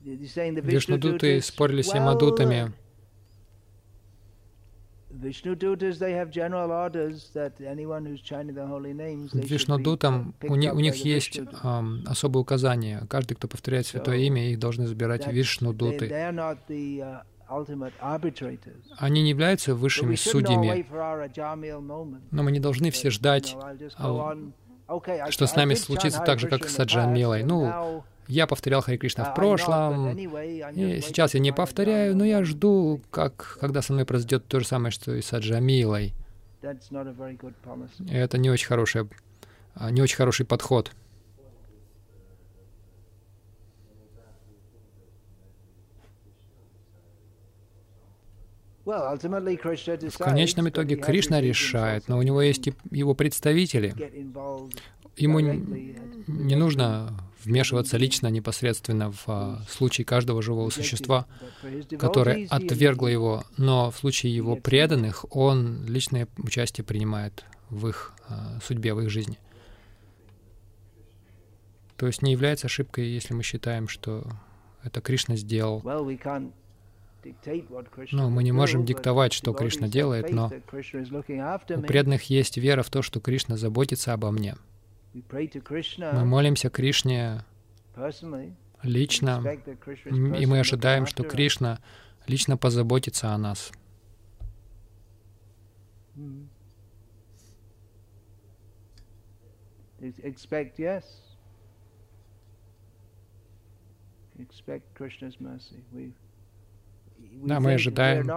Вишнудуты 0.01 1.41
спорили 1.41 1.81
с 1.81 1.93
Ямадутами. 1.93 2.73
Вишнудутам 9.33 10.33
у, 10.41 10.53
у 10.53 10.79
них 10.79 10.95
есть 10.95 11.39
um, 11.39 12.03
особые 12.05 12.41
указания. 12.41 13.05
Каждый, 13.09 13.35
кто 13.35 13.47
повторяет 13.49 13.85
святое 13.87 14.17
имя, 14.19 14.49
их 14.49 14.59
должны 14.59 14.87
забирать 14.87 15.27
Вишнудуты. 15.27 16.07
Uh, 16.07 17.21
Они 18.97 19.23
не 19.23 19.29
являются 19.29 19.75
высшими 19.75 20.15
судьями, 20.15 20.85
но 22.31 22.43
мы 22.43 22.51
не 22.51 22.61
должны 22.61 22.91
все 22.91 23.09
ждать 23.09 23.57
что 25.29 25.47
с 25.47 25.55
нами 25.55 25.73
случится 25.75 26.21
так 26.21 26.39
же, 26.39 26.47
как 26.47 26.69
с 26.69 26.79
Аджамилой. 26.79 27.43
Ну, 27.43 28.03
я 28.27 28.47
повторял 28.47 28.81
Хари 28.81 28.97
Кришна 28.97 29.25
в 29.25 29.35
прошлом, 29.35 30.17
и 30.17 31.01
сейчас 31.01 31.33
я 31.33 31.39
не 31.39 31.51
повторяю, 31.51 32.15
но 32.15 32.23
я 32.23 32.43
жду, 32.43 33.01
как, 33.09 33.57
когда 33.59 33.81
со 33.81 33.93
мной 33.93 34.05
произойдет 34.05 34.45
то 34.47 34.59
же 34.59 34.67
самое, 34.67 34.91
что 34.91 35.13
и 35.13 35.21
с 35.21 35.33
Аджамилой. 35.33 36.13
Это 38.09 38.37
не 38.37 38.49
очень 38.49 38.67
хороший, 38.67 39.09
а, 39.75 39.91
не 39.91 40.01
очень 40.01 40.15
хороший 40.15 40.45
подход. 40.45 40.91
В 48.85 50.17
конечном 50.17 50.69
итоге 50.69 50.95
Кришна 50.95 51.41
решает, 51.41 52.07
но 52.07 52.17
у 52.17 52.21
него 52.21 52.41
есть 52.41 52.67
и 52.67 52.73
его 52.91 53.13
представители. 53.13 53.93
Ему 55.17 55.39
не 55.39 56.55
нужно 56.55 57.13
вмешиваться 57.43 57.97
лично, 57.97 58.27
непосредственно 58.27 59.11
в 59.11 59.23
а, 59.27 59.61
случай 59.67 60.03
каждого 60.03 60.41
живого 60.41 60.69
существа, 60.69 61.25
которое 61.99 62.47
отвергло 62.47 63.07
его, 63.07 63.43
но 63.57 63.89
в 63.91 63.97
случае 63.97 64.35
его 64.35 64.55
преданных 64.55 65.25
он 65.35 65.85
личное 65.85 66.27
участие 66.37 66.85
принимает 66.85 67.43
в 67.69 67.87
их 67.87 68.13
а, 68.27 68.59
судьбе, 68.63 68.93
в 68.93 69.01
их 69.01 69.09
жизни. 69.09 69.39
То 71.97 72.07
есть 72.07 72.21
не 72.21 72.31
является 72.31 72.67
ошибкой, 72.67 73.07
если 73.09 73.33
мы 73.33 73.43
считаем, 73.43 73.87
что 73.87 74.27
это 74.83 75.01
Кришна 75.01 75.35
сделал. 75.35 75.81
Ну, 78.11 78.29
мы 78.29 78.43
не 78.43 78.51
можем 78.51 78.85
диктовать, 78.85 79.33
что 79.33 79.53
Кришна 79.53 79.87
делает, 79.87 80.31
но 80.31 80.47
у 80.47 81.81
преданных 81.81 82.23
есть 82.23 82.57
вера 82.57 82.83
в 82.83 82.89
то, 82.89 83.01
что 83.01 83.19
Кришна 83.19 83.57
заботится 83.57 84.13
обо 84.13 84.31
мне. 84.31 84.55
Мы 85.13 86.25
молимся 86.25 86.69
Кришне 86.69 87.43
лично, 88.81 89.43
и 90.05 90.45
мы 90.45 90.59
ожидаем, 90.59 91.05
что 91.05 91.23
Кришна 91.23 91.79
лично 92.27 92.57
позаботится 92.57 93.33
о 93.33 93.37
нас. 93.37 93.71
Expect 104.39 104.95
Krishna's 104.95 105.39
mercy. 105.39 105.83
We 105.93 106.13
да, 107.31 107.59
мы 107.59 107.73
ожидаем 107.73 108.27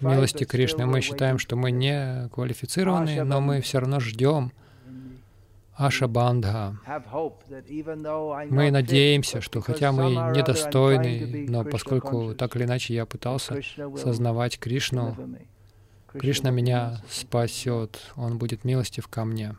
милости 0.00 0.44
Кришны. 0.44 0.86
Мы 0.86 1.00
считаем, 1.00 1.38
что 1.38 1.56
мы 1.56 1.70
не 1.70 2.28
квалифицированы, 2.30 3.24
но 3.24 3.40
мы 3.40 3.60
все 3.60 3.80
равно 3.80 4.00
ждем 4.00 4.52
Аша 5.76 6.06
Бандха. 6.06 6.76
Мы 8.48 8.70
надеемся, 8.70 9.40
что 9.40 9.60
хотя 9.60 9.92
мы 9.92 10.10
недостойны, 10.36 11.46
но 11.48 11.64
поскольку 11.64 12.34
так 12.34 12.54
или 12.56 12.64
иначе 12.64 12.94
я 12.94 13.06
пытался 13.06 13.60
сознавать 13.96 14.58
Кришну, 14.58 15.16
Кришна 16.12 16.50
меня 16.50 17.02
спасет, 17.08 18.12
Он 18.14 18.38
будет 18.38 18.64
милостив 18.64 19.08
ко 19.08 19.24
мне. 19.24 19.56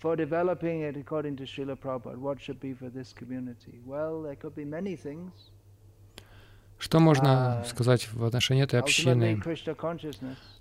For 0.00 0.16
developing 0.16 0.80
it 0.82 0.96
according 0.96 1.36
to 1.36 1.44
Srila 1.44 1.76
Prabhupada, 1.76 2.18
what 2.18 2.40
should 2.40 2.58
be 2.58 2.72
for 2.72 2.88
this 2.88 3.12
community? 3.12 3.80
Well, 3.86 4.22
there 4.22 4.36
could 4.36 4.54
be 4.54 4.64
many 4.64 4.96
things. 4.96 5.32
Что 6.78 6.98
можно 6.98 7.62
сказать 7.66 8.08
в 8.10 8.24
отношении 8.24 8.64
этой 8.64 8.80
общины? 8.80 9.38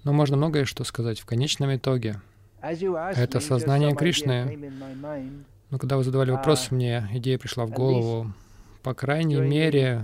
Но 0.04 0.12
можно 0.12 0.36
многое 0.36 0.66
что 0.66 0.84
сказать 0.84 1.20
в 1.20 1.26
конечном 1.26 1.74
итоге. 1.74 2.20
Это 2.62 3.40
сознание 3.40 3.96
Кришны. 3.96 4.60
Но 5.72 5.78
когда 5.78 5.96
вы 5.96 6.04
задавали 6.04 6.32
вопрос, 6.32 6.72
мне 6.72 7.08
идея 7.14 7.38
пришла 7.38 7.66
в 7.66 7.70
голову. 7.70 8.34
По 8.84 8.94
крайней 8.94 9.40
мере, 9.40 10.04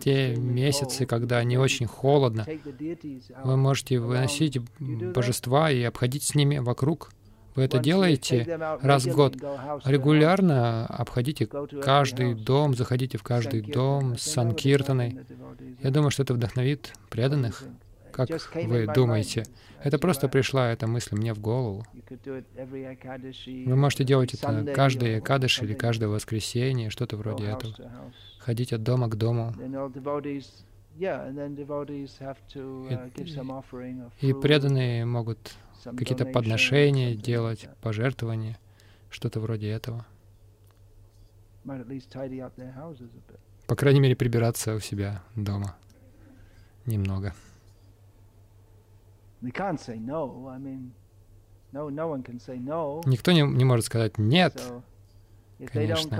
те 0.00 0.36
месяцы, 0.36 1.06
когда 1.06 1.42
не 1.44 1.58
очень 1.58 1.86
холодно, 1.86 2.46
вы 3.44 3.56
можете 3.56 3.98
выносить 3.98 4.58
божества 4.80 5.70
и 5.70 5.82
обходить 5.82 6.24
с 6.24 6.34
ними 6.34 6.58
вокруг. 6.58 7.10
Вы 7.54 7.62
это 7.62 7.78
делаете 7.78 8.44
раз 8.82 9.06
в 9.06 9.14
год. 9.14 9.36
Регулярно 9.84 10.86
обходите 10.86 11.46
каждый 11.46 12.34
дом, 12.34 12.74
заходите 12.74 13.16
в 13.16 13.22
каждый 13.22 13.62
дом 13.62 14.18
с 14.18 14.22
Санкиртаной. 14.22 15.20
Я 15.82 15.90
думаю, 15.90 16.10
что 16.10 16.22
это 16.22 16.34
вдохновит 16.34 16.92
преданных. 17.08 17.64
Как 18.16 18.28
вы 18.54 18.86
думаете? 18.86 19.44
Это 19.82 19.98
просто 19.98 20.28
пришла 20.28 20.70
эта 20.72 20.86
мысль 20.86 21.14
мне 21.16 21.34
в 21.34 21.38
голову. 21.38 21.84
Вы 22.06 23.76
можете 23.76 24.04
делать 24.04 24.32
это 24.32 24.72
каждый 24.74 25.18
Экадыш 25.18 25.62
или 25.62 25.74
каждое 25.74 26.08
воскресенье, 26.08 26.88
что-то 26.88 27.16
вроде 27.18 27.44
этого. 27.44 27.74
Ходить 28.38 28.72
от 28.72 28.82
дома 28.82 29.08
к 29.08 29.16
дому. 29.16 29.54
И, 34.22 34.28
и 34.28 34.32
преданные 34.32 35.04
могут 35.04 35.54
какие-то 35.84 36.24
подношения 36.24 37.14
делать, 37.14 37.68
пожертвования, 37.82 38.58
что-то 39.10 39.40
вроде 39.40 39.68
этого. 39.68 40.06
По 43.66 43.76
крайней 43.76 44.00
мере, 44.00 44.16
прибираться 44.16 44.74
у 44.74 44.80
себя 44.80 45.22
дома 45.34 45.76
немного. 46.86 47.34
Никто 53.06 53.32
не, 53.32 53.42
не 53.42 53.64
может 53.64 53.84
сказать 53.86 54.18
«нет». 54.18 54.60
Конечно. 55.72 56.10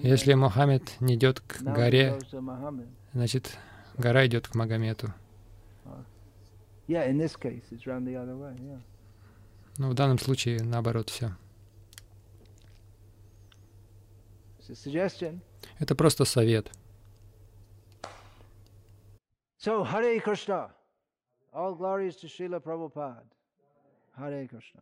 Если 0.00 0.32
Мухаммед 0.32 1.00
не 1.00 1.14
идет 1.16 1.40
к 1.40 1.60
горе, 1.62 2.18
значит, 3.12 3.58
гора 3.98 4.26
идет 4.26 4.48
к 4.48 4.54
Магомету. 4.54 5.12
Ну, 9.76 9.90
в 9.90 9.94
данном 9.94 10.18
случае 10.18 10.62
наоборот 10.62 11.10
все. 11.10 11.32
Это 15.78 15.94
просто 15.94 16.24
совет. 16.24 16.70
So, 19.62 19.84
Hare 19.84 20.18
Krishna. 20.18 20.70
All 21.54 21.76
glories 21.76 22.16
to 22.16 22.26
Srila 22.26 22.58
Prabhupada. 22.60 23.22
Hare 24.18 24.48
Krishna. 24.48 24.80